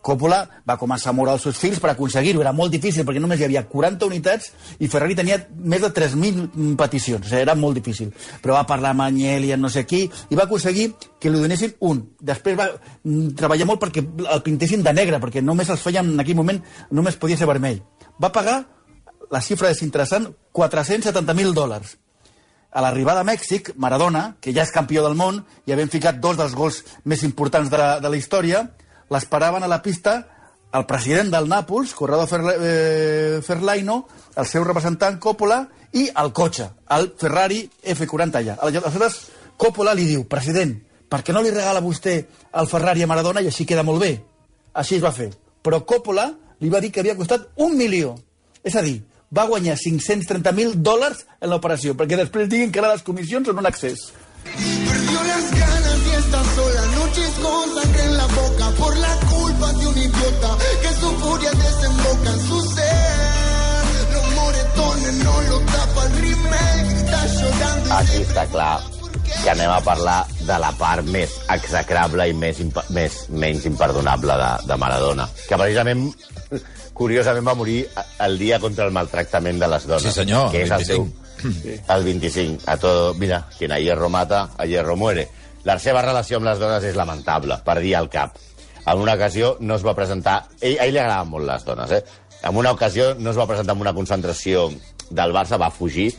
Coppola 0.00 0.38
va 0.64 0.78
començar 0.80 1.10
a 1.10 1.12
moure 1.12 1.34
els 1.36 1.42
seus 1.44 1.58
fills 1.60 1.80
per 1.80 1.90
aconseguir-ho. 1.92 2.40
Era 2.40 2.54
molt 2.56 2.72
difícil 2.72 3.04
perquè 3.04 3.20
només 3.20 3.40
hi 3.40 3.44
havia 3.44 3.66
40 3.68 4.08
unitats 4.08 4.48
i 4.80 4.88
Ferrari 4.88 5.16
tenia 5.18 5.36
més 5.60 5.82
de 5.84 5.90
3.000 5.92 6.72
peticions. 6.80 7.26
O 7.26 7.28
sigui, 7.28 7.42
era 7.42 7.54
molt 7.54 7.76
difícil. 7.76 8.08
Però 8.40 8.56
va 8.56 8.64
parlar 8.68 8.94
amb 8.94 9.04
Agnelli, 9.04 9.52
amb 9.52 9.66
no 9.66 9.72
sé 9.72 9.84
qui, 9.84 10.06
i 10.08 10.38
va 10.38 10.46
aconseguir 10.48 10.88
que 11.20 11.28
li 11.28 11.44
donessin 11.44 11.76
un. 11.84 12.00
Després 12.32 12.56
va 12.56 12.70
mm, 12.72 13.34
treballar 13.36 13.68
molt 13.68 13.84
perquè 13.84 14.06
el 14.24 14.44
pintessin 14.46 14.84
de 14.86 14.96
negre, 14.96 15.20
perquè 15.20 15.44
només 15.44 15.68
els 15.68 15.84
feien 15.84 16.14
en 16.14 16.24
aquell 16.24 16.40
moment, 16.40 16.64
només 16.96 17.20
podia 17.20 17.36
ser 17.36 17.50
vermell. 17.50 17.82
Va 18.20 18.32
pagar, 18.32 18.62
la 19.30 19.40
xifra 19.40 19.70
és 19.70 19.82
interessant, 19.86 20.28
470.000 20.54 21.54
dòlars. 21.54 21.96
A 22.70 22.82
l'arribada 22.84 23.22
a 23.22 23.26
Mèxic, 23.26 23.72
Maradona, 23.76 24.36
que 24.42 24.54
ja 24.54 24.62
és 24.62 24.74
campió 24.74 25.02
del 25.02 25.16
món 25.18 25.40
i 25.66 25.74
havent 25.74 25.90
ficat 25.90 26.20
dos 26.22 26.36
dels 26.38 26.54
gols 26.54 26.84
més 27.04 27.24
importants 27.26 27.70
de 27.70 27.78
la, 27.78 27.96
de 28.02 28.10
la 28.10 28.18
història, 28.18 28.62
l'esperaven 29.10 29.66
a 29.66 29.70
la 29.70 29.80
pista 29.82 30.20
el 30.72 30.86
president 30.86 31.32
del 31.32 31.48
Nàpols, 31.50 31.94
Corrado 31.98 32.28
Ferla, 32.30 32.54
eh, 32.54 33.40
Ferlaino, 33.42 34.04
el 34.36 34.46
seu 34.46 34.62
representant 34.62 35.18
Coppola 35.18 35.64
i 35.98 36.06
el 36.14 36.30
cotxe, 36.32 36.68
el 36.94 37.10
Ferrari 37.18 37.64
F40 37.82 38.38
allà. 38.38 38.56
Aleshores, 38.62 39.18
Coppola 39.58 39.94
li 39.98 40.06
diu, 40.06 40.24
president, 40.30 40.76
per 41.10 41.24
què 41.26 41.34
no 41.34 41.42
li 41.42 41.50
regala 41.50 41.82
vostè 41.82 42.14
el 42.54 42.70
Ferrari 42.70 43.02
a 43.02 43.10
Maradona 43.10 43.42
i 43.42 43.50
així 43.50 43.66
queda 43.66 43.82
molt 43.82 44.00
bé? 44.00 44.12
Així 44.78 45.00
es 45.00 45.02
va 45.02 45.10
fer. 45.12 45.32
Però 45.60 45.82
Coppola 45.82 46.30
li 46.62 46.70
va 46.70 46.80
dir 46.80 46.92
que 46.94 47.02
havia 47.02 47.18
costat 47.18 47.50
un 47.58 47.74
milió. 47.76 48.14
És 48.62 48.76
a 48.76 48.84
dir, 48.86 49.00
va 49.30 49.46
guanyar 49.46 49.76
530.000 49.78 50.80
dòlars 50.82 51.22
en 51.38 51.52
l'operació, 51.52 51.94
perquè 51.94 52.18
després 52.18 52.48
diguin 52.50 52.72
que 52.74 52.82
ara 52.82 52.94
les 52.94 53.04
comissions 53.06 53.46
són 53.46 53.62
un 53.62 53.68
accés. 53.70 54.10
Perdió 54.44 55.22
las 55.22 55.50
ganas 55.54 56.00
y 56.06 56.14
está 56.18 56.40
sola, 56.56 56.84
noches 56.96 57.34
con 57.42 57.74
sangre 57.76 58.04
en 58.04 58.16
la 58.16 58.26
boca 58.26 58.70
por 58.78 58.96
la 58.96 59.14
culpa 59.30 59.72
de 59.74 59.86
un 59.86 59.98
idiota 59.98 60.56
que 60.82 60.94
su 61.00 61.10
furia 61.22 61.50
desemboca 61.52 62.30
en 62.30 62.40
su 62.48 62.60
ser. 62.74 64.14
Los 64.14 64.34
moretones 64.34 65.14
no 65.24 65.42
lo 65.42 65.58
tapa 65.60 66.06
el 66.06 66.12
remake, 66.22 66.96
está 66.96 67.26
llorando 67.26 67.94
Aquí 67.94 68.16
se 68.16 68.22
està 68.24 68.46
clar 68.50 68.80
que 69.44 69.50
anem 69.52 69.70
a 69.70 69.80
parlar 69.80 70.24
de 70.42 70.56
la 70.58 70.72
part 70.76 71.06
més 71.06 71.36
execrable 71.54 72.26
i 72.28 72.34
més, 72.34 72.58
més 72.90 73.22
menys 73.30 73.64
imperdonable 73.70 74.34
de, 74.42 74.50
de 74.66 74.76
Maradona, 74.80 75.28
que 75.46 75.60
precisament, 75.60 76.08
curiosament, 77.00 77.46
va 77.48 77.56
morir 77.56 77.80
el 78.20 78.38
dia 78.38 78.60
contra 78.60 78.84
el 78.84 78.92
maltractament 78.92 79.60
de 79.62 79.68
les 79.72 79.88
dones. 79.88 80.04
Sí, 80.04 80.12
senyor, 80.20 80.50
que 80.52 80.64
és 80.66 80.70
el 80.76 80.84
25. 80.84 81.26
seu, 81.40 81.80
el 81.96 82.04
25. 82.04 82.62
A 82.68 82.76
todo, 82.76 83.14
mira, 83.14 83.46
quien 83.56 83.72
a 83.72 83.80
hierro 83.80 84.10
mata, 84.12 84.50
a 84.56 84.66
hierro 84.68 84.96
muere. 85.00 85.28
La 85.64 85.78
seva 85.80 86.04
relació 86.04 86.40
amb 86.40 86.48
les 86.48 86.60
dones 86.60 86.84
és 86.88 86.96
lamentable, 86.96 87.60
per 87.64 87.78
dir 87.80 87.96
al 87.96 88.08
cap. 88.12 88.36
En 88.86 89.00
una 89.00 89.14
ocasió 89.16 89.56
no 89.60 89.76
es 89.76 89.84
va 89.84 89.96
presentar... 89.96 90.42
Ell, 90.60 90.78
a 90.80 90.88
ell 90.88 90.96
li 90.96 91.00
agradaven 91.00 91.32
molt 91.32 91.48
les 91.48 91.64
dones, 91.64 91.92
eh? 91.92 92.02
En 92.48 92.56
una 92.56 92.72
ocasió 92.72 93.14
no 93.18 93.32
es 93.32 93.38
va 93.38 93.48
presentar 93.48 93.76
en 93.76 93.84
una 93.84 93.92
concentració 93.96 94.70
del 95.10 95.34
Barça, 95.36 95.60
va 95.60 95.68
fugir 95.72 96.10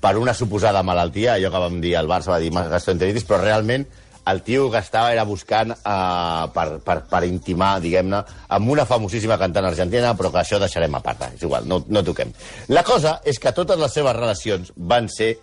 per 0.00 0.16
una 0.16 0.32
suposada 0.36 0.82
malaltia, 0.84 1.34
allò 1.34 1.50
que 1.52 1.60
vam 1.60 1.80
dir, 1.80 1.96
el 2.00 2.08
Barça 2.08 2.32
va 2.32 2.40
dir 2.40 2.52
gastroenteritis, 2.52 3.24
però 3.28 3.40
realment 3.42 3.84
el 4.30 4.42
tio 4.42 4.70
que 4.70 4.82
estava 4.82 5.12
era 5.14 5.24
buscant 5.24 5.72
uh, 5.76 6.46
per, 6.54 6.66
per, 6.84 6.98
per 7.10 7.22
intimar, 7.28 7.76
diguem-ne, 7.82 8.22
amb 8.56 8.72
una 8.74 8.86
famosíssima 8.88 9.38
cantant 9.40 9.68
argentina, 9.70 10.14
però 10.18 10.32
que 10.34 10.42
això 10.42 10.60
deixarem 10.62 10.98
a 10.98 11.02
part, 11.04 11.28
és 11.32 11.46
igual, 11.46 11.68
no, 11.70 11.82
no 11.88 12.04
toquem. 12.06 12.34
La 12.74 12.84
cosa 12.86 13.20
és 13.24 13.38
que 13.42 13.54
totes 13.56 13.78
les 13.80 13.94
seves 13.94 14.18
relacions 14.18 14.74
van 14.76 15.08
ser 15.12 15.36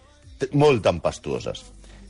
molt 0.59 0.83
tempestuoses. 0.83 1.63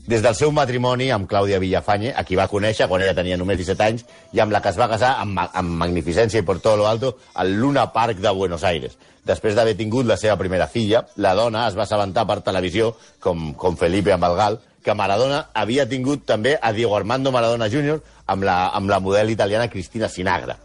Des 0.03 0.19
del 0.19 0.35
seu 0.35 0.51
matrimoni 0.51 1.05
amb 1.15 1.29
Clàudia 1.31 1.61
Villafañe, 1.63 2.09
a 2.11 2.25
qui 2.27 2.35
va 2.35 2.49
conèixer 2.51 2.89
quan 2.91 3.05
ella 3.05 3.15
tenia 3.15 3.37
només 3.39 3.55
17 3.61 3.83
anys, 3.85 4.01
i 4.35 4.41
amb 4.43 4.51
la 4.51 4.59
que 4.59 4.67
es 4.73 4.75
va 4.75 4.89
casar 4.91 5.13
amb, 5.21 5.39
amb 5.39 5.77
magnificència 5.79 6.41
i 6.41 6.43
por 6.43 6.59
todo 6.59 6.75
lo 6.81 6.87
alto 6.89 7.13
al 7.39 7.53
Luna 7.55 7.85
Park 7.93 8.17
de 8.19 8.33
Buenos 8.35 8.65
Aires. 8.67 8.97
Després 9.23 9.55
d'haver 9.55 9.77
tingut 9.79 10.03
la 10.05 10.17
seva 10.19 10.35
primera 10.35 10.67
filla, 10.67 11.05
la 11.15 11.31
dona 11.39 11.69
es 11.69 11.77
va 11.77 11.85
assabentar 11.85 12.25
per 12.27 12.41
televisió, 12.43 12.89
com, 13.23 13.53
com 13.55 13.77
Felipe 13.79 14.11
amb 14.11 14.27
el 14.27 14.35
Gal, 14.35 14.57
que 14.83 14.93
Maradona 14.93 15.37
havia 15.53 15.85
tingut 15.87 16.25
també 16.27 16.57
a 16.59 16.73
Diego 16.75 16.97
Armando 16.97 17.31
Maradona 17.31 17.69
Jr. 17.71 18.01
amb 18.27 18.43
la, 18.43 18.57
amb 18.75 18.91
la 18.91 18.99
model 18.99 19.31
italiana 19.31 19.69
Cristina 19.71 20.09
Sinagra. 20.11 20.57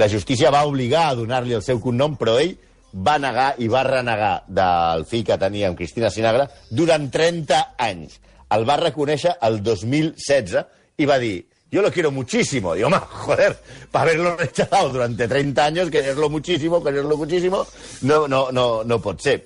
La 0.00 0.08
justícia 0.08 0.48
va 0.54 0.64
obligar 0.64 1.10
a 1.10 1.18
donar-li 1.18 1.52
el 1.58 1.66
seu 1.66 1.76
cognom, 1.84 2.16
però 2.16 2.38
ell 2.40 2.56
va 2.94 3.18
negar 3.20 3.50
i 3.60 3.68
va 3.68 3.84
renegar 3.84 4.32
del 4.48 5.04
fill 5.04 5.26
que 5.28 5.36
tenia 5.36 5.68
amb 5.68 5.76
Cristina 5.76 6.08
Sinagra 6.08 6.48
durant 6.70 7.10
30 7.12 7.60
anys. 7.76 8.16
El 8.54 8.64
va 8.68 8.78
reconèixer 8.80 9.36
el 9.48 9.62
2016 9.62 10.58
i 10.98 11.06
va 11.06 11.18
dir 11.20 11.36
yo 11.70 11.82
lo 11.82 11.92
quiero 11.92 12.10
muchísimo. 12.10 12.74
Digo, 12.74 12.88
ma, 12.88 13.00
joder, 13.00 13.58
para 13.90 14.10
haberlo 14.10 14.36
rechazado 14.36 14.88
durante 14.88 15.28
30 15.28 15.64
años, 15.64 15.90
quererlo 15.90 16.30
muchísimo, 16.30 16.82
quererlo 16.82 17.16
muchísimo, 17.16 17.66
no, 18.02 18.26
no, 18.26 18.50
no, 18.50 18.84
no 18.84 19.00
pot 19.00 19.20
ser. 19.20 19.44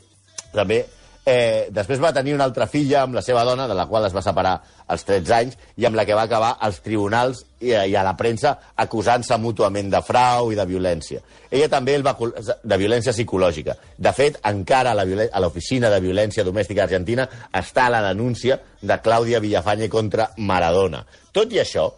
També, 0.52 0.84
eh, 1.24 1.68
després 1.70 2.00
va 2.02 2.12
tenir 2.12 2.34
una 2.34 2.44
altra 2.48 2.66
filla 2.66 3.02
amb 3.02 3.14
la 3.14 3.22
seva 3.22 3.44
dona, 3.44 3.68
de 3.68 3.76
la 3.78 3.86
qual 3.86 4.06
es 4.06 4.14
va 4.14 4.22
separar 4.24 4.56
als 4.86 5.04
13 5.08 5.34
anys, 5.36 5.56
i 5.76 5.86
amb 5.86 5.96
la 5.96 6.04
que 6.08 6.16
va 6.18 6.26
acabar 6.26 6.56
als 6.60 6.80
tribunals 6.82 7.44
i, 7.60 7.70
i 7.70 7.96
a 7.96 8.02
la 8.06 8.16
premsa 8.18 8.56
acusant-se 8.84 9.38
mútuament 9.38 9.90
de 9.92 10.02
frau 10.02 10.52
i 10.52 10.58
de 10.58 10.66
violència. 10.66 11.22
Ella 11.50 11.68
també 11.68 11.94
el 11.94 12.04
va 12.06 12.16
de 12.18 12.78
violència 12.80 13.14
psicològica. 13.14 13.76
De 13.98 14.12
fet, 14.16 14.40
encara 14.48 14.94
a 14.96 15.40
l'oficina 15.44 15.90
de 15.92 16.00
violència 16.00 16.44
domèstica 16.44 16.84
argentina 16.84 17.28
està 17.52 17.88
la 17.92 18.02
denúncia 18.08 18.58
de 18.80 19.00
Clàudia 19.02 19.40
Villafañe 19.40 19.88
contra 19.88 20.30
Maradona. 20.38 21.04
Tot 21.32 21.52
i 21.52 21.60
això, 21.62 21.90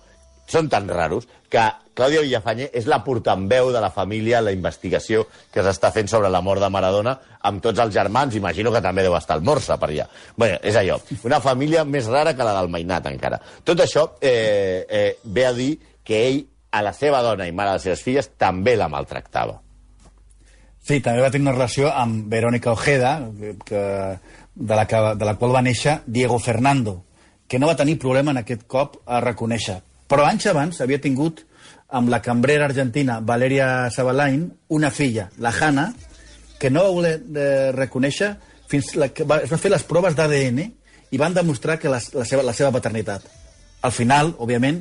són 0.47 0.69
tan 0.69 0.89
raros 0.89 1.27
que 1.49 1.65
Clàudia 1.95 2.25
Villafañe 2.25 2.67
és 2.75 2.89
la 2.91 2.99
portaveu 3.07 3.71
de 3.73 3.81
la 3.81 3.91
família 3.95 4.41
la 4.43 4.53
investigació 4.53 5.29
que 5.55 5.63
s'està 5.63 5.93
fent 5.95 6.11
sobre 6.11 6.31
la 6.33 6.43
mort 6.43 6.61
de 6.61 6.71
Maradona 6.73 7.15
amb 7.47 7.63
tots 7.63 7.79
els 7.79 7.95
germans, 7.95 8.35
imagino 8.35 8.73
que 8.75 8.83
també 8.83 9.05
deu 9.07 9.15
estar 9.15 9.37
el 9.39 9.45
Morsa 9.47 9.79
per 9.79 9.93
allà. 9.93 10.09
Bé, 10.37 10.57
és 10.63 10.75
allò, 10.81 10.99
una 11.25 11.39
família 11.41 11.85
més 11.85 12.11
rara 12.11 12.35
que 12.35 12.47
la 12.47 12.57
del 12.59 12.73
Mainat 12.73 13.07
encara. 13.13 13.39
Tot 13.63 13.85
això 13.85 14.09
eh, 14.21 14.85
eh, 14.89 15.11
ve 15.25 15.47
a 15.47 15.53
dir 15.55 15.71
que 16.03 16.25
ell 16.27 16.43
a 16.75 16.83
la 16.83 16.93
seva 16.93 17.23
dona 17.23 17.47
i 17.47 17.55
mare 17.55 17.71
de 17.71 17.79
les 17.79 17.87
seves 17.87 18.03
filles 18.03 18.33
també 18.37 18.75
la 18.77 18.91
maltractava. 18.91 19.61
Sí, 20.85 20.99
també 21.01 21.23
va 21.23 21.31
tenir 21.31 21.47
una 21.47 21.55
relació 21.55 21.89
amb 21.95 22.27
Verónica 22.29 22.75
Ojeda, 22.75 23.17
que, 23.65 23.83
de, 24.55 24.75
la 24.75 24.85
que, 24.91 24.99
de 25.17 25.25
la 25.25 25.39
qual 25.41 25.55
va 25.55 25.63
néixer 25.65 26.01
Diego 26.05 26.39
Fernando, 26.39 27.05
que 27.49 27.59
no 27.59 27.71
va 27.71 27.79
tenir 27.79 28.01
problema 28.03 28.35
en 28.35 28.43
aquest 28.43 28.67
cop 28.67 28.99
a 29.07 29.23
reconèixer. 29.25 29.79
Però 30.09 30.27
anys 30.29 30.47
abans 30.51 30.81
havia 30.85 31.01
tingut 31.01 31.45
amb 31.95 32.11
la 32.11 32.21
cambrera 32.23 32.67
argentina 32.67 33.21
Valeria 33.21 33.91
Sabalain 33.91 34.49
una 34.69 34.91
filla, 34.91 35.31
la 35.39 35.53
Hanna, 35.53 35.93
que 36.59 36.71
no 36.71 36.83
va 36.85 36.97
voler 36.97 37.15
eh, 37.21 37.71
reconèixer 37.77 38.35
fins 38.71 38.95
la 38.97 39.11
que 39.13 39.27
va, 39.29 39.43
es 39.45 39.53
va 39.53 39.61
fer 39.61 39.73
les 39.73 39.85
proves 39.87 40.17
d'ADN 40.17 40.61
i 41.15 41.21
van 41.21 41.35
demostrar 41.37 41.79
que 41.79 41.91
la, 41.93 42.01
la, 42.15 42.25
seva, 42.27 42.43
la 42.43 42.55
seva 42.57 42.73
paternitat. 42.75 43.27
Al 43.85 43.93
final, 43.93 44.33
òbviament, 44.41 44.81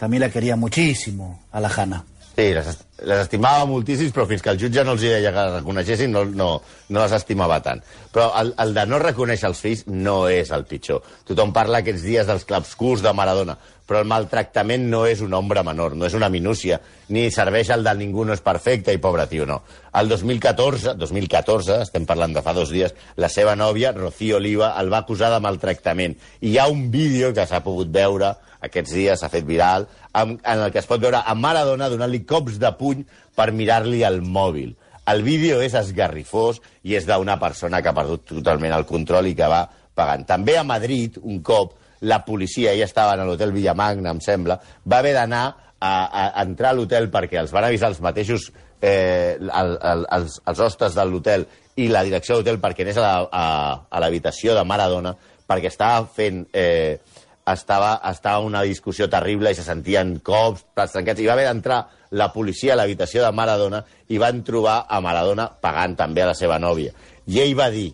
també 0.00 0.18
la 0.18 0.30
queria 0.32 0.56
muchísimo 0.56 1.46
a 1.52 1.60
la 1.62 1.70
Hanna. 1.70 2.02
Sí, 2.30 2.46
les, 2.54 2.68
les 3.04 3.24
estimava 3.24 3.66
moltíssims, 3.68 4.12
però 4.14 4.24
fins 4.28 4.44
que 4.44 4.52
el 4.52 4.60
jutge 4.60 4.84
no 4.86 4.94
els 4.94 5.02
deia 5.02 5.32
que 5.32 5.34
les 5.34 5.56
reconeguessin, 5.58 6.12
no, 6.14 6.22
no, 6.24 6.50
no 6.88 7.02
les 7.02 7.14
estimava 7.16 7.58
tant. 7.64 7.82
Però 8.14 8.30
el, 8.40 8.54
el 8.62 8.74
de 8.76 8.84
no 8.88 9.00
reconèixer 9.02 9.50
els 9.50 9.60
fills 9.60 9.82
no 9.90 10.22
és 10.30 10.52
el 10.54 10.64
pitjor. 10.70 11.02
Tothom 11.28 11.52
parla 11.56 11.82
aquests 11.82 12.06
dies 12.06 12.30
dels 12.30 12.46
clapscurs 12.48 13.02
de 13.04 13.12
Maradona, 13.16 13.56
però 13.90 14.04
el 14.04 14.06
maltractament 14.06 14.84
no 14.86 15.02
és 15.10 15.18
un 15.26 15.34
ombra 15.34 15.64
menor, 15.66 15.96
no 15.98 16.06
és 16.06 16.14
una 16.14 16.28
minúcia, 16.30 16.78
ni 17.10 17.26
serveix 17.34 17.72
el 17.74 17.82
de 17.82 17.96
ningú 17.98 18.22
no 18.24 18.36
és 18.36 18.44
perfecte 18.44 18.94
i 18.94 19.00
pobre 19.02 19.26
tio, 19.26 19.48
no. 19.50 19.64
El 19.98 20.12
2014, 20.12 20.94
2014, 21.00 21.80
estem 21.88 22.06
parlant 22.06 22.36
de 22.36 22.44
fa 22.46 22.54
dos 22.54 22.70
dies, 22.70 22.94
la 23.18 23.28
seva 23.28 23.56
nòvia, 23.58 23.90
Rocío 23.96 24.38
Oliva, 24.38 24.76
el 24.78 24.92
va 24.94 25.02
acusar 25.02 25.32
de 25.34 25.42
maltractament. 25.42 26.14
I 26.38 26.54
hi 26.54 26.60
ha 26.62 26.68
un 26.70 26.86
vídeo 26.94 27.34
que 27.34 27.48
s'ha 27.50 27.64
pogut 27.66 27.90
veure 27.90 28.36
aquests 28.60 28.92
dies, 28.94 29.20
s'ha 29.20 29.28
fet 29.32 29.44
viral, 29.48 29.86
amb, 30.12 30.38
en 30.44 30.62
el 30.66 30.70
que 30.72 30.78
es 30.82 30.86
pot 30.88 31.00
veure 31.00 31.22
a 31.24 31.34
Maradona 31.34 31.88
donant-li 31.92 32.22
cops 32.28 32.58
de 32.60 32.70
puny 32.78 33.04
per 33.36 33.50
mirar-li 33.56 34.02
el 34.04 34.20
mòbil. 34.22 34.74
El 35.10 35.22
vídeo 35.26 35.60
és 35.64 35.74
esgarrifós 35.74 36.60
i 36.86 36.94
és 36.94 37.06
d'una 37.08 37.38
persona 37.40 37.80
que 37.82 37.88
ha 37.90 37.96
perdut 37.96 38.26
totalment 38.28 38.72
el 38.76 38.84
control 38.86 39.26
i 39.26 39.34
que 39.34 39.48
va 39.50 39.64
pagant. 39.96 40.26
També 40.28 40.58
a 40.58 40.64
Madrid, 40.64 41.16
un 41.22 41.40
cop, 41.42 41.72
la 42.02 42.20
policia, 42.24 42.72
ella 42.72 42.86
estava 42.86 43.16
en 43.16 43.26
l'hotel 43.26 43.50
Villamagna, 43.52 44.12
em 44.14 44.20
sembla, 44.24 44.60
va 44.86 44.98
haver 45.00 45.14
d'anar 45.16 45.44
a, 45.80 45.90
a, 45.90 46.26
a 46.28 46.42
entrar 46.44 46.70
a 46.70 46.76
l'hotel 46.76 47.08
perquè 47.12 47.40
els 47.40 47.50
van 47.52 47.64
avisar 47.66 47.90
els 47.90 48.00
mateixos 48.04 48.50
eh, 48.80 49.36
el, 49.40 49.74
el, 49.80 50.06
els, 50.16 50.38
els 50.48 50.60
hostes 50.60 50.94
de 50.96 51.04
l'hotel 51.08 51.46
i 51.80 51.88
la 51.88 52.04
direcció 52.04 52.36
de 52.36 52.40
l'hotel 52.44 52.60
perquè 52.62 52.84
anés 52.86 53.00
a 53.00 53.10
a- 53.24 53.80
a 53.90 54.00
l'habitació 54.00 54.54
de 54.56 54.64
Maradona 54.68 55.14
perquè 55.48 55.72
estava 55.72 56.06
fent... 56.06 56.44
Eh, 56.52 57.00
estava, 57.46 57.94
estava 58.10 58.44
una 58.44 58.62
discussió 58.66 59.08
terrible 59.10 59.52
i 59.52 59.58
se 59.58 59.64
sentien 59.66 60.18
cops, 60.24 60.66
plats 60.74 60.96
trencats, 60.96 61.20
i 61.20 61.28
va 61.28 61.36
haver 61.38 61.48
d'entrar 61.48 61.80
la 62.10 62.30
policia 62.34 62.74
a 62.74 62.80
l'habitació 62.80 63.24
de 63.24 63.32
Maradona 63.32 63.84
i 64.08 64.18
van 64.18 64.42
trobar 64.44 64.84
a 64.88 65.00
Maradona 65.00 65.48
pagant 65.62 65.96
també 65.96 66.22
a 66.24 66.30
la 66.32 66.36
seva 66.38 66.58
nòvia. 66.58 66.92
I 67.30 67.40
ell 67.44 67.56
va 67.58 67.70
dir, 67.70 67.88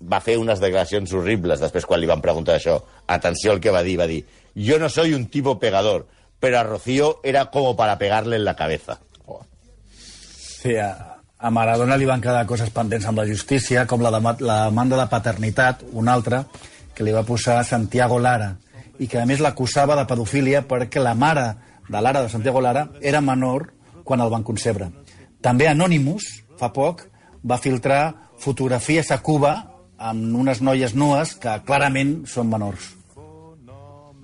va 0.00 0.20
fer 0.20 0.38
unes 0.38 0.60
declaracions 0.62 1.12
horribles 1.12 1.60
després 1.60 1.86
quan 1.86 2.00
li 2.00 2.10
van 2.10 2.22
preguntar 2.22 2.56
això. 2.56 2.78
Atenció 3.06 3.52
al 3.52 3.60
que 3.60 3.74
va 3.74 3.82
dir, 3.86 3.98
va 3.98 4.06
dir 4.10 4.24
yo 4.56 4.78
no 4.78 4.88
soy 4.88 5.12
un 5.12 5.26
tipo 5.26 5.58
pegador, 5.58 6.06
pero 6.40 6.58
a 6.58 6.62
Rocío 6.62 7.20
era 7.22 7.50
como 7.50 7.76
para 7.76 7.98
pegarle 7.98 8.36
en 8.36 8.44
la 8.44 8.56
cabeza. 8.56 8.98
Sí, 10.62 10.74
a, 10.76 11.18
a 11.38 11.50
Maradona 11.50 11.98
li 12.00 12.08
van 12.08 12.22
quedar 12.24 12.46
coses 12.48 12.72
pendents 12.72 13.04
amb 13.06 13.20
la 13.20 13.26
justícia, 13.28 13.84
com 13.86 14.00
la, 14.00 14.10
de, 14.10 14.22
la 14.42 14.64
demanda 14.70 14.96
de 14.96 15.06
paternitat, 15.12 15.84
una 15.92 16.14
altra, 16.16 16.46
que 16.96 17.04
li 17.04 17.12
va 17.12 17.26
posar 17.28 17.60
Santiago 17.68 18.18
Lara, 18.18 18.54
i 18.98 19.08
que 19.08 19.20
a 19.20 19.26
més 19.28 19.42
l'acusava 19.44 19.96
de 19.98 20.06
pedofília 20.08 20.64
perquè 20.68 21.02
la 21.02 21.14
mare 21.14 21.46
de 21.88 22.00
Lara, 22.00 22.22
de 22.22 22.32
Santiago 22.32 22.60
Lara, 22.60 22.88
era 23.00 23.20
menor 23.20 23.70
quan 24.04 24.20
el 24.20 24.30
van 24.30 24.44
concebre. 24.46 24.90
També 25.42 25.68
Anonymous, 25.68 26.26
fa 26.58 26.72
poc, 26.74 27.06
va 27.46 27.60
filtrar 27.62 28.32
fotografies 28.42 29.10
a 29.10 29.20
Cuba 29.22 29.54
amb 29.96 30.36
unes 30.36 30.60
noies 30.60 30.94
nues 30.94 31.36
que 31.40 31.60
clarament 31.66 32.18
són 32.28 32.50
menors. 32.50 32.92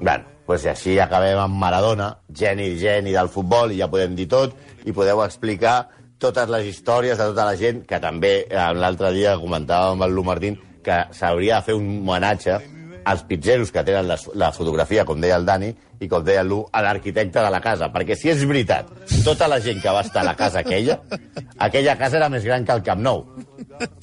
Bueno, 0.02 0.24
pues 0.46 0.66
així 0.66 0.98
acabem 1.00 1.38
amb 1.38 1.56
Maradona, 1.60 2.10
geni, 2.28 2.72
geni 2.80 3.14
del 3.14 3.30
futbol, 3.30 3.72
i 3.72 3.78
ja 3.80 3.88
podem 3.88 4.16
dir 4.18 4.26
tot, 4.28 4.56
i 4.84 4.92
podeu 4.92 5.22
explicar 5.24 5.76
totes 6.22 6.50
les 6.50 6.66
històries 6.70 7.18
de 7.18 7.30
tota 7.30 7.46
la 7.46 7.56
gent, 7.58 7.82
que 7.86 7.98
també 8.02 8.34
eh, 8.44 8.68
l'altre 8.74 9.12
dia 9.14 9.38
comentàvem 9.40 9.96
amb 9.96 10.06
el 10.06 10.14
Lu 10.16 10.26
Martín, 10.26 10.58
que 10.82 11.04
s'hauria 11.14 11.60
de 11.60 11.70
fer 11.70 11.76
un 11.78 11.88
homenatge 12.02 12.58
als 13.04 13.24
pitzeros 13.28 13.72
que 13.72 13.82
tenen 13.84 14.08
la, 14.08 14.18
la 14.34 14.52
fotografia, 14.52 15.04
com 15.04 15.20
deia 15.20 15.38
el 15.40 15.46
Dani, 15.46 15.72
i 16.02 16.08
com 16.10 16.24
deia 16.26 16.42
Lu, 16.42 16.60
a 16.72 16.82
l'arquitecte 16.82 17.42
de 17.42 17.50
la 17.52 17.60
casa. 17.62 17.88
Perquè 17.94 18.16
si 18.18 18.30
és 18.32 18.42
veritat, 18.48 18.88
tota 19.26 19.48
la 19.50 19.60
gent 19.62 19.82
que 19.82 19.92
va 19.94 20.02
estar 20.02 20.22
a 20.22 20.28
la 20.30 20.36
casa 20.38 20.62
aquella, 20.62 20.98
aquella 21.62 21.96
casa 21.98 22.18
era 22.18 22.30
més 22.32 22.46
gran 22.46 22.66
que 22.66 22.74
el 22.74 22.82
Camp 22.86 23.02
Nou. 23.04 23.24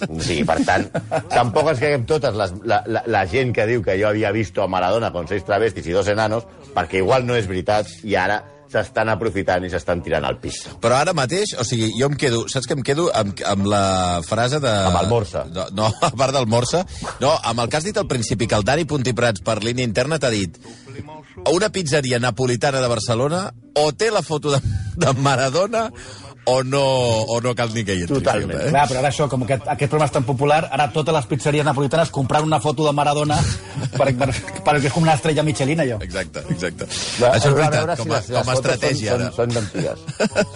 O 0.08 0.20
sigui, 0.20 0.46
per 0.48 0.60
tant, 0.68 0.88
tampoc 1.32 1.74
ens 1.74 1.82
caiguem 1.82 2.06
totes 2.10 2.38
les, 2.40 2.56
la, 2.68 2.84
la, 2.88 3.04
la 3.08 3.26
gent 3.32 3.52
que 3.56 3.68
diu 3.70 3.84
que 3.86 3.98
jo 4.00 4.10
havia 4.12 4.32
vist 4.36 4.58
a 4.60 4.68
Maradona 4.72 5.12
con 5.16 5.28
seis 5.28 5.44
travestis 5.48 5.88
i 5.88 5.96
dos 5.96 6.08
enanos, 6.12 6.48
perquè 6.76 7.04
igual 7.04 7.28
no 7.28 7.38
és 7.40 7.48
veritat 7.50 7.92
i 8.08 8.16
ara 8.20 8.42
s'estan 8.70 9.10
aprofitant 9.10 9.66
i 9.66 9.72
s'estan 9.72 10.04
tirant 10.06 10.28
al 10.28 10.38
pis. 10.42 10.62
Però 10.82 10.98
ara 11.00 11.16
mateix, 11.18 11.56
o 11.60 11.66
sigui, 11.68 11.92
jo 11.98 12.10
em 12.12 12.18
quedo... 12.20 12.44
Saps 12.52 12.70
que 12.70 12.78
em 12.78 12.84
quedo 12.86 13.10
amb, 13.16 13.34
amb 13.50 13.70
la 13.70 13.84
frase 14.26 14.62
de... 14.64 14.74
Amb 14.90 15.02
el 15.02 15.10
Morsa. 15.12 15.46
No, 15.54 15.68
no, 15.76 15.90
a 16.10 16.12
part 16.14 16.36
del 16.36 16.48
Morsa. 16.50 16.86
No, 17.24 17.34
amb 17.34 17.66
el 17.66 17.72
que 17.72 17.82
has 17.82 17.90
dit 17.90 17.98
al 17.98 18.10
principi, 18.12 18.48
que 18.48 18.60
el 18.60 18.68
Dani 18.68 18.86
Puntiprats 18.90 19.44
per 19.46 19.60
línia 19.66 19.88
interna 19.88 20.22
t'ha 20.22 20.34
dit 20.34 20.60
una 21.50 21.70
pizzeria 21.70 22.20
napolitana 22.20 22.82
de 22.82 22.88
Barcelona 22.92 23.46
o 23.80 23.92
té 23.96 24.10
la 24.12 24.22
foto 24.26 24.52
de, 24.52 24.60
de 25.00 25.14
Maradona 25.24 25.88
o 26.50 26.64
no, 26.64 26.82
o 27.34 27.40
no 27.42 27.54
cal 27.56 27.74
ni 27.74 27.84
que 27.86 27.96
hi 27.98 28.04
entri. 28.06 28.20
Totalment. 28.20 28.60
Eh? 28.60 28.70
Clar, 28.74 28.86
però 28.90 29.00
ara 29.04 29.10
això, 29.12 29.28
com 29.32 29.44
aquest, 29.46 29.68
aquest 29.68 29.90
programa 29.92 30.08
és 30.10 30.16
tan 30.18 30.26
popular, 30.28 30.62
ara 30.72 30.88
totes 30.96 31.14
les 31.16 31.26
pizzeries 31.30 31.66
napolitanes 31.68 32.10
comprant 32.16 32.44
una 32.48 32.60
foto 32.64 32.86
de 32.88 32.94
Maradona 32.98 33.38
per, 33.98 34.10
per, 34.18 34.30
perquè 34.66 34.90
és 34.90 34.94
com 34.96 35.04
una 35.08 35.14
estrella 35.20 35.44
Michelin, 35.48 35.80
allò. 35.86 36.00
Exacte, 36.06 36.44
exacte. 36.54 36.88
Va, 37.22 37.34
Això 37.38 37.52
és 37.52 37.60
veritat, 37.60 37.94
si 37.96 38.04
com 38.04 38.14
les- 38.16 38.30
les 38.30 38.40
com 38.42 38.50
a 38.50 38.58
estratègia, 38.60 39.12
són, 39.12 39.22
ara. 39.22 39.32
Són, 39.36 39.52
són 39.52 39.64
antigues. 39.64 40.00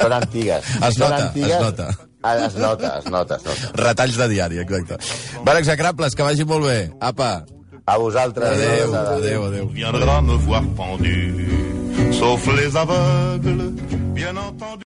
Són 0.01 0.17
antigues. 0.19 0.73
Es 0.87 0.95
són 0.97 1.09
nota, 1.09 1.23
antigues, 1.27 1.53
es 1.53 1.61
nota. 1.61 1.87
Ah, 2.23 2.35
es 2.45 2.53
nota, 2.55 2.89
es 2.99 3.05
nota, 3.11 3.35
es 3.35 3.43
nota. 3.45 3.71
Retalls 3.83 4.15
de 4.17 4.27
diari, 4.31 4.59
exacte. 4.63 4.95
Bueno, 5.43 5.59
execrables, 5.59 6.15
que 6.15 6.23
vagi 6.23 6.45
molt 6.47 6.65
bé. 6.65 6.77
Apa, 7.01 7.43
A 7.85 7.97
vosaltres. 7.99 8.47
adéu. 8.47 8.93
adeu, 8.95 9.43
adeu. 9.49 9.67
viendra 9.67 10.21
me 10.21 10.37
voir 10.45 10.61
pendu, 10.77 12.13
sauf 12.15 12.47
les 12.55 12.75
aveugles, 12.79 13.73
bien 14.15 14.37
entendu. 14.37 14.79